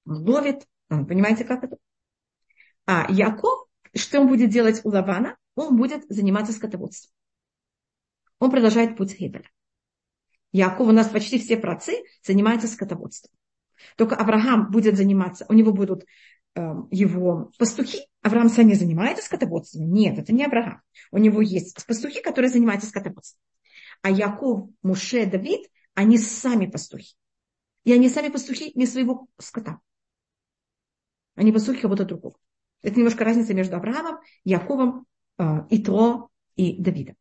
[0.08, 0.68] Он ловит.
[0.88, 1.78] Понимаете, как это?
[2.88, 5.38] А Яков, что он будет делать у Лавана?
[5.54, 7.14] Он будет заниматься скотоводством.
[8.40, 9.52] Он продолжает путь Гебеля.
[10.52, 13.32] Яков, у нас почти все працы занимаются скотоводством.
[13.98, 16.06] Только Авраам будет заниматься, у него будут
[16.56, 16.62] э,
[16.92, 18.08] его пастухи.
[18.22, 19.92] Авраам сам не занимается скотоводством.
[19.92, 20.82] Нет, это не Авраам.
[21.12, 23.42] У него есть пастухи, которые занимаются скотоводством.
[24.02, 27.16] А Яков, Муше, Давид, они сами пастухи.
[27.84, 29.80] И они сами пастухи не своего скота.
[31.36, 32.36] Они пастухи кого-то другого.
[32.82, 35.06] Это немножко разница между Авраамом, Яковом,
[35.38, 37.16] э, Итро и Давидом.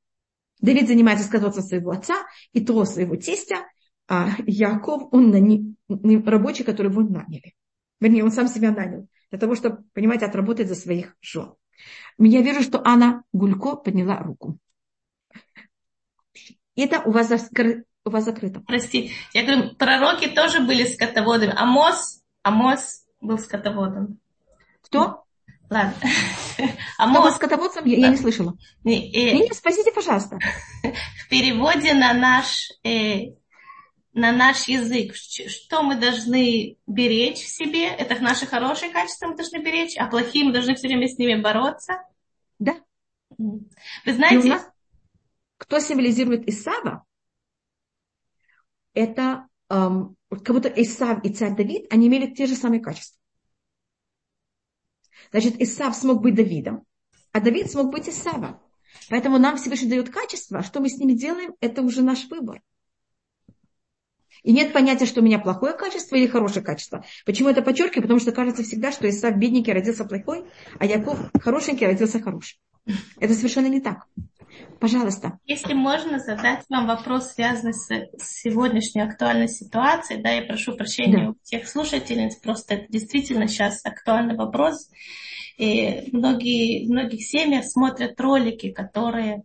[0.61, 3.67] Давид занимается скотоводством своего отца, и то своего тестя,
[4.09, 7.55] а Яков, он на не, не рабочий, который его наняли.
[8.01, 9.07] Вернее, он сам себя нанял.
[9.31, 11.53] Для того, чтобы, понимаете, отработать за своих жен.
[12.19, 14.59] Я вижу, что Анна Гулько подняла руку.
[16.75, 17.31] Это у вас,
[18.05, 18.61] у вас закрыто.
[18.61, 21.53] Прости, я говорю, пророки тоже были скотоводами.
[21.57, 24.19] Амос, Амос был скотоводом.
[24.81, 25.25] Кто?
[25.71, 25.95] Ладно.
[26.99, 27.31] А мы...
[27.31, 27.85] скотоводцем?
[27.85, 28.57] Я, я не слышала.
[28.83, 29.35] Не, э...
[29.35, 30.39] не, спасите, пожалуйста.
[30.83, 33.35] В переводе на наш, э,
[34.13, 39.59] на наш язык, что мы должны беречь в себе, это наши хорошие качества мы должны
[39.59, 42.03] беречь, а плохие мы должны все время с ними бороться.
[42.59, 42.77] Да.
[43.37, 43.67] Вы
[44.07, 44.49] знаете...
[44.49, 44.69] Нас,
[45.59, 47.05] кто символизирует Исава,
[48.95, 53.19] это эм, как будто Исав и царь Давид, они имели те же самые качества.
[55.31, 56.85] Значит, Исав смог быть Давидом,
[57.33, 58.61] а Давид смог быть Исавом.
[59.11, 62.63] Поэтому нам Всевышний дает качество, а что мы с ними делаем, это уже наш выбор.
[64.43, 67.05] И нет понятия, что у меня плохое качество или хорошее качество.
[67.27, 68.03] Почему это подчеркиваю?
[68.03, 70.45] Потому что кажется всегда, что Исав бедненький родился плохой,
[70.79, 72.59] а Яков хорошенький родился хороший.
[73.21, 74.07] Это совершенно не так.
[74.81, 75.39] Пожалуйста.
[75.45, 81.31] Если можно задать вам вопрос, связанный с сегодняшней актуальной ситуацией, да, я прошу прощения да.
[81.31, 84.91] у всех слушательниц, просто это действительно сейчас актуальный вопрос.
[85.59, 89.43] И многие, в многих семьях смотрят ролики, которые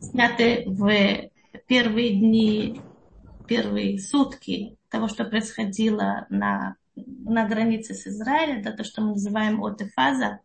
[0.00, 1.30] сняты в
[1.66, 2.80] первые дни,
[3.46, 9.64] первые сутки того, что происходило на, на границе с Израилем, да, то, что мы называем
[9.64, 10.40] отефаза,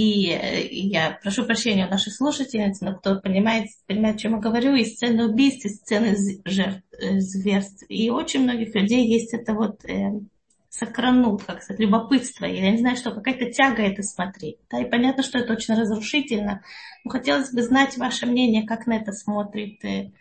[0.00, 4.38] и э, я прошу прощения у наших слушательниц, но кто понимает, понимает, о чем я
[4.38, 6.16] говорю, и сцены убийств, и сцены
[6.46, 7.84] жертв, э, зверств.
[7.88, 10.20] И очень многих людей есть это вот э,
[10.70, 12.46] сокранут, как сказать, любопытство.
[12.46, 14.56] Я не знаю, что какая-то тяга это смотреть.
[14.70, 16.62] Да, и понятно, что это очень разрушительно.
[17.04, 20.12] Но хотелось бы знать ваше мнение, как на это смотрит э,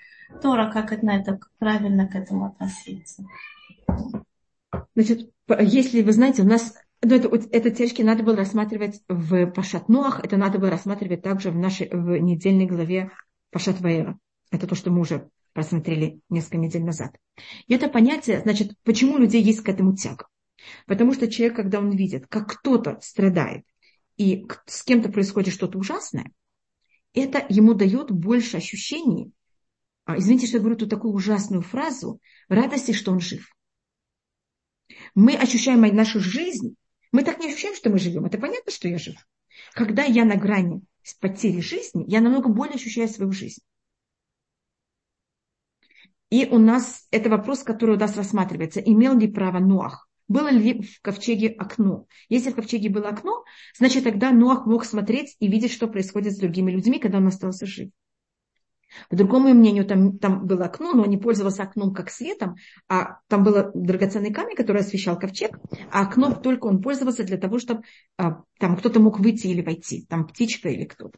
[0.41, 3.25] Тора, как это, это правильно к этому относиться.
[4.95, 10.19] Значит, если вы знаете, у нас но это, это течки надо было рассматривать в Пашатнуах,
[10.23, 13.11] это надо было рассматривать также в нашей в недельной главе
[13.51, 14.19] Пашат Ваера.
[14.51, 17.15] Это то, что мы уже рассмотрели несколько недель назад.
[17.67, 20.27] И это понятие, значит, почему у людей есть к этому тяга?
[20.87, 23.63] Потому что человек, когда он видит, как кто-то страдает,
[24.17, 26.31] и с кем-то происходит что-то ужасное,
[27.13, 29.31] это ему дает больше ощущений,
[30.17, 33.53] извините, что я говорю тут такую ужасную фразу, радости, что он жив.
[35.15, 36.75] Мы ощущаем нашу жизнь
[37.11, 38.25] мы так не ощущаем, что мы живем.
[38.25, 39.15] Это понятно, что я жив.
[39.73, 40.81] Когда я на грани
[41.19, 43.61] потери жизни, я намного более ощущаю свою жизнь.
[46.29, 48.79] И у нас это вопрос, который у нас рассматривается.
[48.79, 50.07] Имел ли право Ноах?
[50.27, 52.05] Было ли в ковчеге окно?
[52.27, 53.43] Если в ковчеге было окно,
[53.75, 57.65] значит тогда Ноах мог смотреть и видеть, что происходит с другими людьми, когда он остался
[57.65, 57.89] жив.
[59.09, 62.55] По другому мнению, там, там было окно, но он не пользовался окном как светом,
[62.87, 65.59] а там был драгоценный камень, который освещал ковчег,
[65.91, 67.83] а окно только он пользовался для того, чтобы
[68.17, 71.17] а, там кто-то мог выйти или войти, там птичка или кто-то.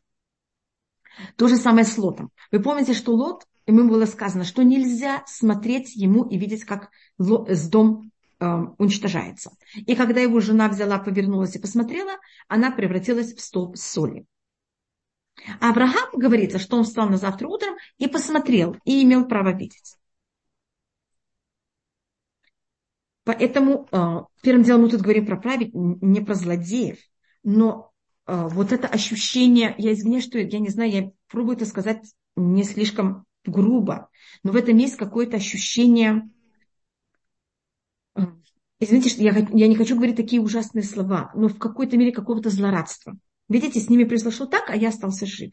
[1.36, 2.32] То же самое с Лотом.
[2.52, 7.70] Вы помните, что Лот, ему было сказано, что нельзя смотреть ему и видеть, как с
[7.70, 8.46] дом э,
[8.78, 9.52] уничтожается.
[9.76, 12.14] И когда его жена взяла, повернулась и посмотрела,
[12.48, 14.26] она превратилась в столб соли.
[15.60, 19.96] А Авраам говорится, что он встал на завтра утром и посмотрел, и имел право видеть.
[23.24, 26.98] Поэтому э, первым делом мы тут говорим про праведь, не про злодеев,
[27.44, 27.92] но
[28.26, 32.04] э, вот это ощущение, я извиняюсь, что я не знаю, я пробую это сказать
[32.36, 34.10] не слишком грубо,
[34.44, 36.30] но в этом есть какое-то ощущение,
[38.16, 38.22] э,
[38.80, 42.50] извините, что я, я не хочу говорить такие ужасные слова, но в какой-то мере какого-то
[42.50, 43.16] злорадства.
[43.52, 45.52] Видите, с ними произошло так, а я остался жив.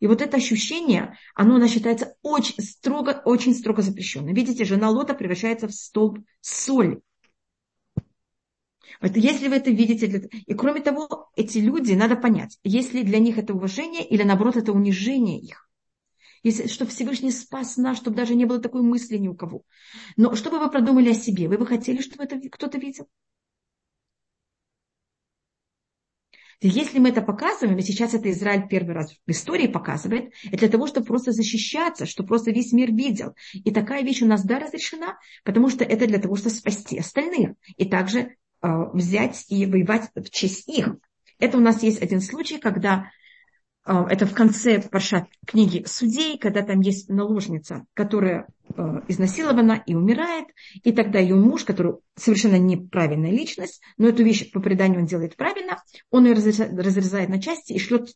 [0.00, 4.34] И вот это ощущение, оно, оно считается очень строго, очень строго запрещенным.
[4.34, 7.00] Видите, жена Лота превращается в столб соли.
[9.02, 13.36] Вот если вы это видите, и кроме того, эти люди, надо понять, если для них
[13.36, 15.68] это уважение или наоборот это унижение их.
[16.42, 19.64] Если, чтобы Всевышний спас нас, чтобы даже не было такой мысли ни у кого.
[20.16, 23.08] Но чтобы вы продумали о себе, вы бы хотели, чтобы это кто-то видел?
[26.60, 30.68] Если мы это показываем, и сейчас это Израиль первый раз в истории показывает, это для
[30.68, 33.34] того, чтобы просто защищаться, чтобы просто весь мир видел.
[33.52, 37.52] И такая вещь у нас, да, разрешена, потому что это для того, чтобы спасти остальных.
[37.76, 40.96] И также э, взять и воевать в честь их.
[41.38, 43.10] Это у нас есть один случай, когда
[43.88, 50.48] это в конце Паршат книги Судей, когда там есть наложница, которая а, изнасилована и умирает,
[50.84, 55.36] и тогда ее муж, который совершенно неправильная личность, но эту вещь по преданию он делает
[55.36, 58.10] правильно, он ее разрезает на части и шлет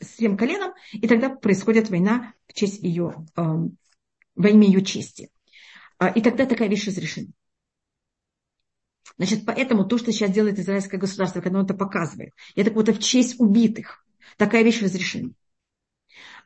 [0.00, 3.56] всем коленом, и тогда происходит война в честь ее, а,
[4.34, 5.30] во имя ее чести.
[6.14, 7.28] И тогда такая вещь разрешена.
[9.16, 12.92] Значит, поэтому то, что сейчас делает израильское государство, когда он это показывает, это как будто
[12.92, 14.04] в честь убитых,
[14.36, 15.30] Такая вещь разрешена.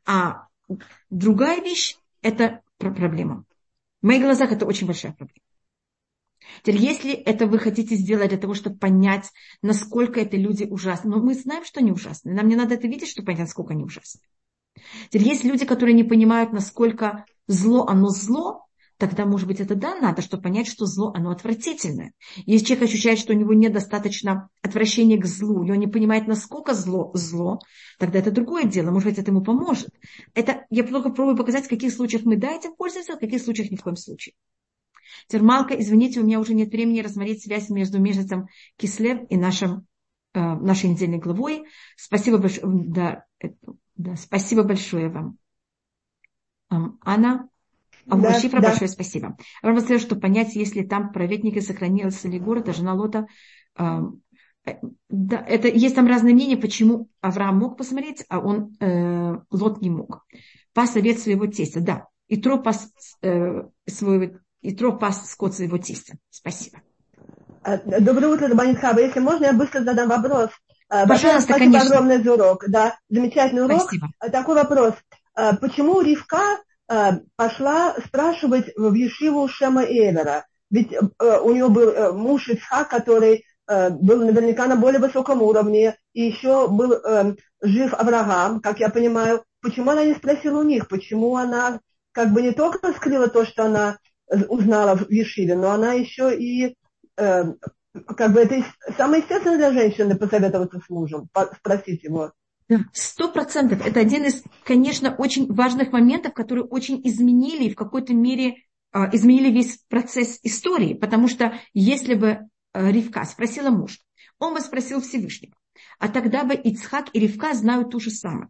[0.06, 0.46] А
[1.10, 3.44] другая вещь– это проблема.
[4.02, 5.44] В моих глазах это очень большая проблема.
[6.62, 9.30] Теперь, если это вы хотите сделать для того, чтобы понять,
[9.62, 12.32] насколько это люди ужасны, но мы знаем, что они ужасны.
[12.32, 14.20] Нам не надо это видеть, чтобы понять, насколько они ужасны.
[15.10, 18.66] Теперь есть люди, которые не понимают, насколько зло, оно зло,
[19.00, 22.12] тогда, может быть, это да, надо, чтобы понять, что зло, оно отвратительное.
[22.36, 26.74] Если человек ощущает, что у него недостаточно отвращения к злу, и он не понимает, насколько
[26.74, 27.58] зло зло,
[27.98, 29.88] тогда это другое дело, может быть, это ему поможет.
[30.34, 33.42] Это я только пробую показать, в каких случаях мы да, этим пользуемся, а в каких
[33.42, 34.34] случаях ни в коем случае.
[35.26, 39.86] Термалка, извините, у меня уже нет времени рассмотреть связь между месяцем Кислев и нашим,
[40.34, 41.64] э, нашей недельной главой.
[41.96, 43.24] Спасибо большое, да,
[43.96, 45.38] да, спасибо большое вам.
[47.02, 47.49] Анна,
[48.10, 48.68] да, Шифра, да.
[48.68, 49.36] большое спасибо.
[49.62, 53.26] Вам сказать, что понять, если там праведники сохранился ли город, а жена Лота,
[53.78, 54.00] э,
[55.08, 59.90] да, это, есть там разные мнения, почему Авраам мог посмотреть, а он, э, Лот не
[59.90, 60.24] мог.
[60.74, 62.06] По совет своего тестя, да.
[62.28, 62.90] И пас,
[63.22, 66.14] э, своего, и пас скот своего тестя.
[66.30, 66.80] Спасибо.
[67.62, 69.00] А, доброе утро, Рабанит Хаба.
[69.00, 70.50] Если можно, я быстро задам вопрос.
[70.88, 71.88] А, Пожалуйста, Спасибо конечно.
[71.88, 72.64] огромное за урок.
[72.68, 73.82] Да, замечательный урок.
[73.82, 74.08] Спасибо.
[74.30, 74.94] Такой вопрос.
[75.60, 76.58] Почему Ривка
[77.36, 80.46] пошла спрашивать в Ешиву Шема Эвера.
[80.70, 85.96] Ведь э, у него был э, муж Исхак, который был наверняка на более высоком уровне,
[86.12, 87.00] и еще был
[87.62, 89.44] жив Авраам, как я понимаю.
[89.62, 91.78] Почему она не спросила у них, почему она
[92.10, 93.98] как бы не только скрыла то, что она
[94.48, 96.74] узнала в Ешиве, но она еще и
[97.14, 98.64] как бы это
[98.96, 101.28] самое естественное для женщины посоветоваться с мужем,
[101.58, 102.32] спросить его.
[102.92, 103.84] Сто процентов.
[103.84, 109.10] Это один из, конечно, очень важных моментов, которые очень изменили и в какой-то мере а,
[109.14, 110.94] изменили весь процесс истории.
[110.94, 113.98] Потому что если бы а, Ривка спросила муж,
[114.38, 115.54] он бы спросил Всевышнего.
[115.98, 118.48] А тогда бы Ицхак и Ривка знают то же самое.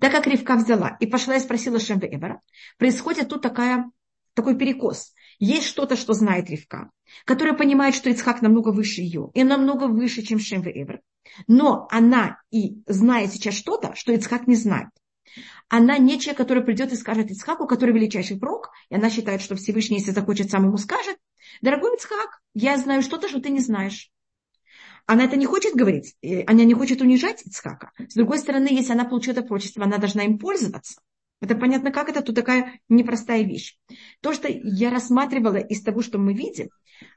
[0.00, 2.42] Так как Ривка взяла и пошла и спросила Шемве Эвера,
[2.76, 3.90] происходит тут такая,
[4.34, 5.14] такой перекос.
[5.38, 6.90] Есть что-то, что знает Ривка,
[7.24, 11.00] которая понимает, что Ицхак намного выше ее, и намного выше, чем Шемве Эвер.
[11.46, 14.88] Но она и знает сейчас что-то, что Ицхак не знает.
[15.68, 19.54] Она не человек, который придет и скажет Ицхаку, который величайший пророк, и она считает, что
[19.54, 21.18] Всевышний, если захочет, сам ему скажет,
[21.60, 24.10] дорогой Ицхак, я знаю что-то, что ты не знаешь.
[25.06, 26.16] Она это не хочет говорить,
[26.46, 27.92] она не хочет унижать Ицхака.
[27.98, 31.00] С другой стороны, если она получила это прочество, она должна им пользоваться.
[31.40, 33.76] Это понятно, как это тут такая непростая вещь.
[34.20, 36.70] То, что я рассматривала из того, что мы видим,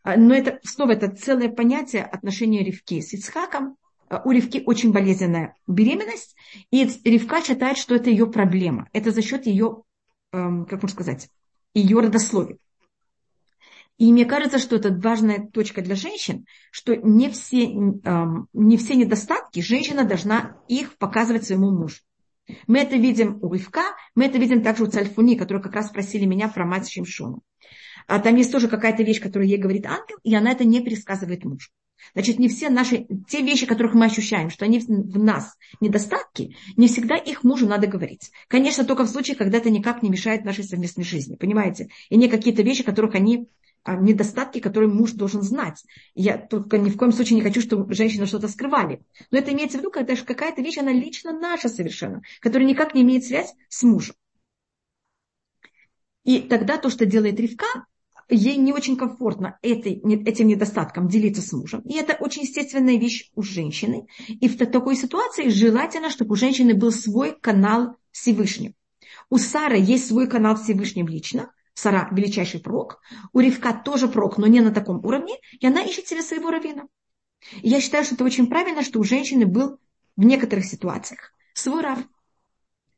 [0.03, 3.78] а, но это снова это целое понятие отношения Ривки с Ицхаком.
[4.09, 6.36] А, у Ривки очень болезненная беременность,
[6.69, 8.89] и Ривка считает, что это ее проблема.
[8.93, 9.84] Это за счет ее,
[10.34, 11.30] эм, как можно сказать,
[11.74, 12.57] ее родословия.
[13.97, 18.95] И мне кажется, что это важная точка для женщин, что не все, эм, не все
[18.95, 22.01] недостатки женщина должна их показывать своему мужу.
[22.67, 23.83] Мы это видим у Ривка,
[24.15, 27.41] мы это видим также у Цальфуни, которые как раз спросили меня про мать Шимшону.
[28.07, 31.45] А там есть тоже какая-то вещь, которую ей говорит ангел, и она это не пересказывает
[31.45, 31.69] мужу.
[32.13, 36.87] Значит, не все наши, те вещи, которых мы ощущаем, что они в нас недостатки, не
[36.87, 38.31] всегда их мужу надо говорить.
[38.47, 41.89] Конечно, только в случае, когда это никак не мешает нашей совместной жизни, понимаете?
[42.09, 43.47] И не какие-то вещи, которых они
[43.86, 45.84] недостатки, которые муж должен знать.
[46.13, 49.01] Я только ни в коем случае не хочу, чтобы женщины что-то скрывали.
[49.32, 53.01] Но это имеется в виду, когда какая-то вещь, она лично наша совершенно, которая никак не
[53.01, 54.15] имеет связь с мужем.
[56.23, 57.65] И тогда то, что делает Ривка,
[58.29, 59.93] ей не очень комфортно этой,
[60.25, 61.82] этим недостатком делиться с мужем.
[61.82, 64.07] И это очень естественная вещь у женщины.
[64.27, 68.75] И в такой ситуации желательно, чтобы у женщины был свой канал Всевышним.
[69.29, 71.51] У Сары есть свой канал Всевышним лично,
[71.82, 73.01] Сара– величайший пророк.
[73.34, 75.34] У Ривка тоже пророк, но не на таком уровне.
[75.59, 76.84] И она ищет себе своего равина.
[77.63, 79.79] И я считаю, что это очень правильно, что у женщины был
[80.15, 81.97] в некоторых ситуациях свой рав.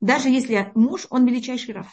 [0.02, 1.88] Даже если муж, он величайший рав.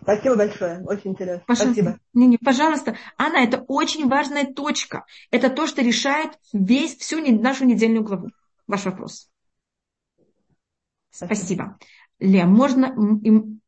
[0.00, 1.44] Спасибо большое, очень интересно.
[1.46, 1.82] Пожалуйста.
[1.82, 2.00] Спасибо.
[2.14, 2.96] Не, не, пожалуйста.
[3.18, 5.04] Анна, это очень важная точка.
[5.30, 8.30] Это то, что решает весь, всю нашу недельную главу.
[8.66, 9.30] Ваш вопрос.
[11.10, 11.34] Спасибо.
[11.36, 11.78] Спасибо.
[12.20, 12.94] Ле, можно,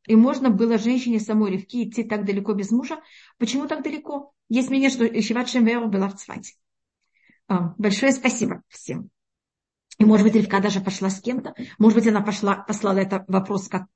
[0.07, 3.01] и, можно было женщине самой Ревки идти так далеко без мужа.
[3.39, 4.33] Почему так далеко?
[4.49, 6.55] Есть мнение, что Шиват Шемверу была в Цвате.
[7.49, 9.11] А, большое спасибо всем.
[9.99, 11.55] И, может быть, Ревка даже пошла с кем-то.
[11.79, 13.87] Может быть, она пошла, послала этот вопрос, как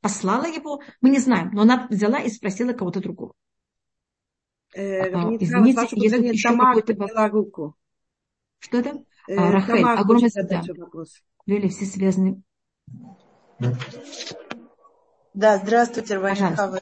[0.00, 0.80] послала его.
[1.00, 3.34] Мы не знаем, но она взяла и спросила кого-то другого.
[4.74, 7.74] Э, а, извините, если еще какой-то руку.
[8.60, 9.04] Что это?
[9.28, 10.62] Э, а, Рахель, огромное да.
[11.46, 12.42] Лили, все связаны.
[13.58, 13.76] Да,
[15.34, 16.80] здравствуйте, Вайшахава.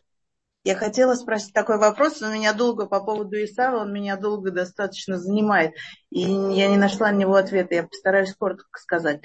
[0.65, 5.17] Я хотела спросить такой вопрос, он меня долго по поводу Исава, он меня долго достаточно
[5.17, 5.75] занимает,
[6.11, 9.23] и я не нашла на него ответа, я постараюсь коротко сказать.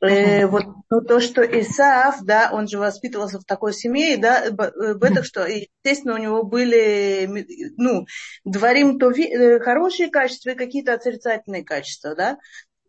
[0.00, 5.24] Э, вот ну, то, что Исаав, да, он же воспитывался в такой семье, да, бетах,
[5.24, 7.46] что, естественно, у него были,
[7.76, 8.06] ну,
[8.44, 12.38] дворим то э, хорошие качества и какие-то отрицательные качества, да,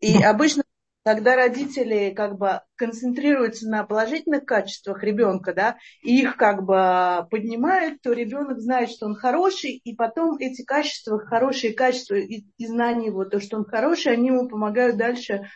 [0.01, 0.63] и обычно
[1.03, 8.01] когда родители как бы концентрируются на положительных качествах ребенка, да, и их как бы поднимают,
[8.01, 13.07] то ребенок знает, что он хороший, и потом эти качества, хорошие качества и, и знания
[13.07, 15.49] его, то, что он хороший, они ему помогают дальше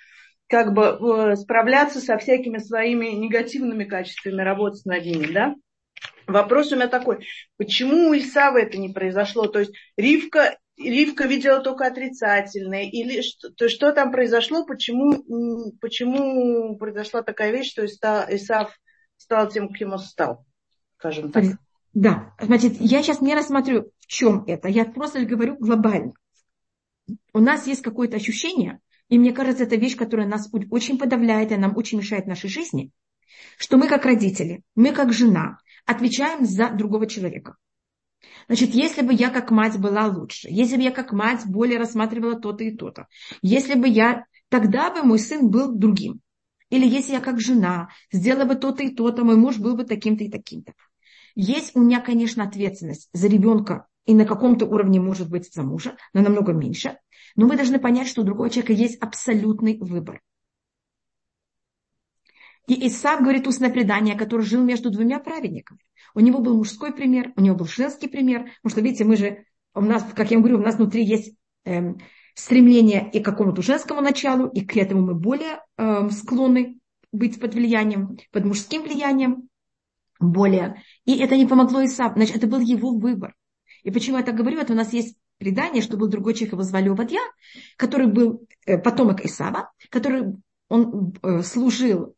[0.47, 5.55] как бы э, справляться со всякими своими негативными качествами, работать над ними, да.
[6.25, 7.25] Вопрос у меня такой,
[7.57, 9.47] почему у Исава это не произошло?
[9.47, 16.78] То есть Ривка Ривка видела только отрицательное, или что, то что там произошло, почему, почему
[16.78, 18.71] произошла такая вещь, что Исав
[19.17, 20.45] стал тем, кем он стал,
[20.97, 21.45] скажем так.
[21.93, 26.13] Да, значит, я сейчас не рассмотрю, в чем это, я просто говорю глобально.
[27.34, 31.57] У нас есть какое-то ощущение, и мне кажется, это вещь, которая нас очень подавляет и
[31.57, 32.91] нам очень мешает нашей жизни,
[33.57, 35.57] что мы как родители, мы как жена
[35.88, 37.55] отвечаем за другого человека.
[38.47, 42.39] Значит, если бы я как мать была лучше, если бы я как мать более рассматривала
[42.39, 43.07] то-то и то-то,
[43.41, 46.21] если бы я, тогда бы мой сын был другим.
[46.69, 50.23] Или если я как жена сделала бы то-то и то-то, мой муж был бы таким-то
[50.23, 50.73] и таким-то.
[51.36, 55.95] Есть у меня, конечно, ответственность за ребенка и на каком-то уровне, может быть, за мужа,
[56.13, 56.97] но намного меньше.
[57.36, 60.21] Но мы должны понять, что у другого человека есть абсолютный выбор.
[62.68, 65.80] И Исаак говорит устное предание, который жил между двумя праведниками.
[66.13, 68.51] У него был мужской пример, у него был женский пример.
[68.61, 71.97] Потому что, видите, мы же, у нас, как я говорю, у нас внутри есть эм,
[72.34, 76.80] стремление и к какому-то женскому началу, и к этому мы более эм, склонны
[77.13, 79.47] быть под влиянием, под мужским влиянием
[80.20, 80.84] более.
[81.05, 82.15] И это не помогло Исаак.
[82.15, 83.34] Значит, это был его выбор.
[83.84, 84.59] И почему я так говорю?
[84.59, 87.22] Это у нас есть предание, что был другой человек, его звали Увадья,
[87.78, 90.36] который был э, потомок Исава, который
[90.68, 92.16] он э, служил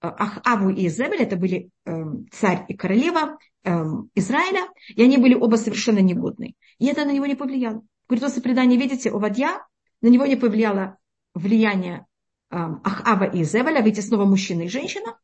[0.00, 1.92] Ахаву и Изабель, это были э,
[2.30, 3.70] царь и королева э,
[4.14, 6.54] Израиля, и они были оба совершенно негодные.
[6.78, 7.82] И это на него не повлияло.
[8.08, 9.66] Говорит, после предания, видите, Овадья,
[10.00, 10.98] на него не повлияло
[11.34, 12.06] влияние
[12.50, 15.18] э, Ахава и Изабеля, видите, снова мужчина и женщина,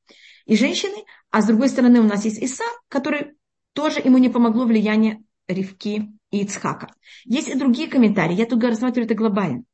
[0.47, 3.35] и женщины, а с другой стороны у нас есть Иса, который
[3.75, 6.89] тоже ему не помогло влияние Ривки и Ицхака.
[7.25, 9.65] Есть и другие комментарии, я тут рассматриваю это глобально.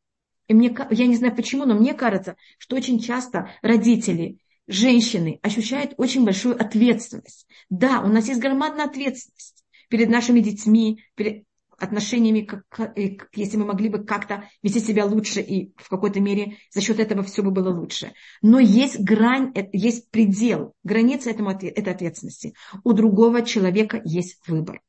[0.46, 4.38] И мне, я не знаю почему, но мне кажется, что очень часто родители
[4.70, 7.46] женщины ощущают очень большую ответственность.
[7.68, 11.44] Да, у нас есть громадная ответственность перед нашими детьми, перед
[11.76, 12.96] отношениями, как,
[13.34, 17.22] если мы могли бы как-то вести себя лучше и в какой-то мере за счет этого
[17.22, 18.12] все бы было лучше.
[18.42, 22.54] Но есть грань, э, есть предел, граница этому, этой ответственности.
[22.84, 24.82] У другого человека есть выбор.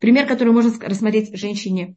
[0.00, 1.96] Пример, который можно рассмотреть женщине,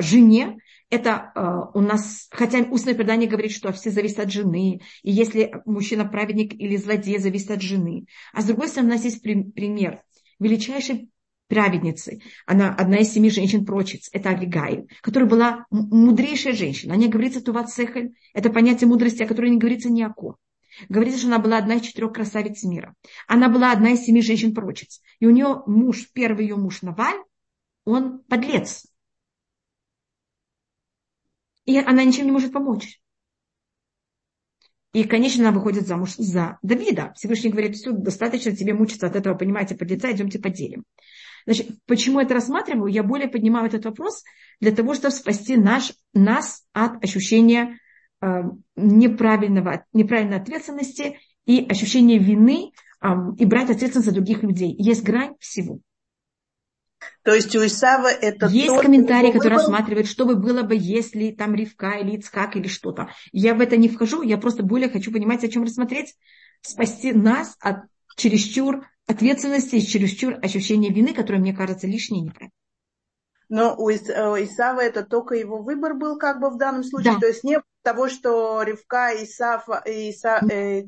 [0.00, 0.58] жене,
[0.90, 5.52] это а, у нас, хотя устное предание говорит, что все зависит от жены, и если
[5.66, 8.06] мужчина праведник или злодей, зависит от жены.
[8.32, 10.02] А с другой стороны, у нас есть пример
[10.38, 11.10] величайшей
[11.48, 12.20] праведницы.
[12.46, 14.10] Она одна из семи женщин-прочиц.
[14.12, 16.94] Это Авигайль, которая была мудрейшая женщина.
[16.94, 18.14] О ней говорится Туват Сехель.
[18.34, 20.36] Это понятие мудрости, о которой не говорится ни о ком.
[20.88, 22.94] Говорится, что она была одна из четырех красавиц мира.
[23.26, 25.00] Она была одна из семи женщин-прочиц.
[25.18, 27.18] И у нее муж, первый ее муж Наваль,
[27.84, 28.86] он подлец.
[31.68, 32.98] И она ничем не может помочь.
[34.94, 37.12] И, конечно, она выходит замуж за Давида.
[37.14, 40.84] Всевышний говорит, все, достаточно тебе мучиться от этого, понимаете, подлеца, идемте поделим.
[41.44, 42.90] Значит, почему я это рассматриваю?
[42.90, 44.24] Я более поднимаю этот вопрос
[44.62, 47.78] для того, чтобы спасти наш, нас от ощущения
[48.22, 48.26] э,
[48.76, 54.74] неправильного, неправильной ответственности и ощущения вины э, и брать ответственность за других людей.
[54.78, 55.80] Есть грань всего.
[57.22, 58.46] То есть у Исава это...
[58.46, 59.58] Есть то, комментарий, который выбор...
[59.58, 63.10] рассматривает, что бы было бы, если там Ривка или Ицкак или что-то.
[63.32, 66.14] Я в это не вхожу, я просто более хочу понимать, о чем рассмотреть,
[66.60, 67.84] спасти нас от
[68.16, 72.52] чересчур ответственности и чересчур ощущения вины, которое мне кажется лишней и неправильной.
[73.48, 77.20] Но у Исава это только его выбор был как бы в данном случае, да.
[77.20, 80.82] то есть не того, что Ривка, Исав, Иса, э,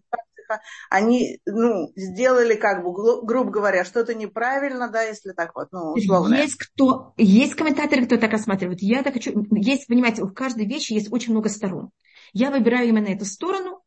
[0.89, 2.93] они ну, сделали, как бы,
[3.25, 6.35] грубо говоря, что-то неправильно, да, если так вот, ну, условно.
[6.35, 8.81] Есть кто, есть комментаторы, кто так рассматривает.
[8.83, 11.91] Я так хочу, есть, понимаете, в каждой вещи есть очень много сторон.
[12.33, 13.83] Я выбираю именно эту сторону,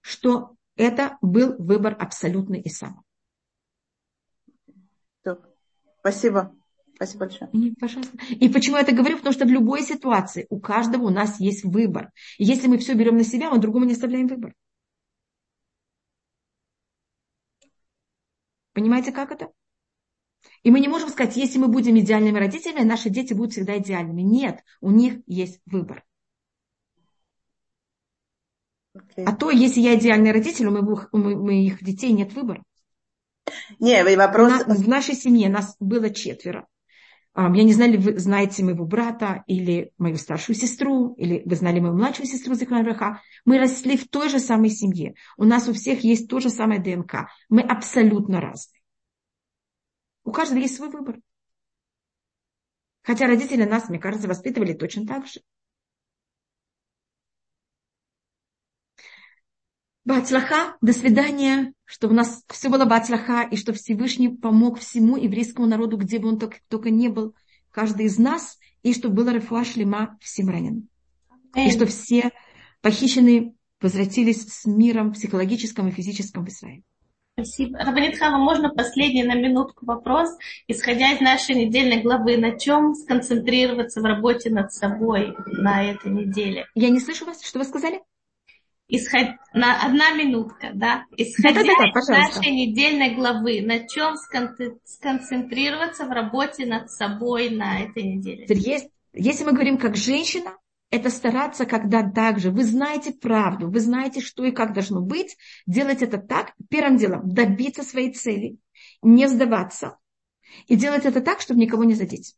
[0.00, 3.02] что это был выбор абсолютный и сам.
[6.00, 6.52] Спасибо.
[6.96, 7.50] Спасибо большое.
[7.52, 8.16] И, пожалуйста.
[8.28, 9.16] И почему я это говорю?
[9.16, 12.10] Потому что в любой ситуации у каждого у нас есть выбор.
[12.38, 14.54] И если мы все берем на себя, мы другому не оставляем выбор.
[18.72, 19.50] Понимаете, как это?
[20.62, 24.22] И мы не можем сказать, если мы будем идеальными родителями, наши дети будут всегда идеальными.
[24.22, 26.04] Нет, у них есть выбор.
[28.94, 29.24] Okay.
[29.24, 32.62] А то, если я идеальный родитель, у моих, у моих детей нет выбора.
[33.78, 34.66] Не, вопрос...
[34.66, 36.66] На, в нашей семье нас было четверо.
[37.34, 41.94] Я не знаю, вы знаете моего брата или мою старшую сестру, или вы знали мою
[41.94, 43.22] младшую сестру Захарбраха.
[43.46, 45.14] Мы росли в той же самой семье.
[45.38, 47.28] У нас у всех есть то же самое ДНК.
[47.48, 48.82] Мы абсолютно разные.
[50.24, 51.20] У каждого есть свой выбор.
[53.02, 55.40] Хотя родители нас, мне кажется, воспитывали точно так же.
[60.04, 65.68] Бацлаха, до свидания, что у нас все было бацлаха, и что Всевышний помог всему еврейскому
[65.68, 67.36] народу, где бы он только, только не был,
[67.70, 70.88] каждый из нас, и что было Рафуа Шлема всем ранен.
[71.54, 72.30] И что все
[72.80, 76.82] похищенные возвратились с миром психологическим и физическим в Израиле.
[77.34, 77.78] Спасибо.
[77.78, 80.28] Рабанит Хава, можно последний на минутку вопрос?
[80.68, 86.66] Исходя из нашей недельной главы, на чем сконцентрироваться в работе над собой на этой неделе?
[86.74, 88.02] Я не слышу вас, что вы сказали?
[88.92, 89.36] Исход...
[89.54, 94.16] на одна минутка, да, исходя да, да, да, из нашей недельной главы, на чем
[94.84, 98.46] сконцентрироваться в работе над собой на этой неделе?
[98.48, 100.56] Есть, если мы говорим как женщина,
[100.90, 105.36] это стараться, когда также вы знаете правду, вы знаете, что и как должно быть,
[105.66, 108.58] делать это так, первым делом добиться своей цели,
[109.00, 109.96] не сдаваться
[110.66, 112.36] и делать это так, чтобы никого не задеть.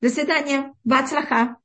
[0.00, 0.74] До свидания.
[0.84, 1.56] Бацлаха.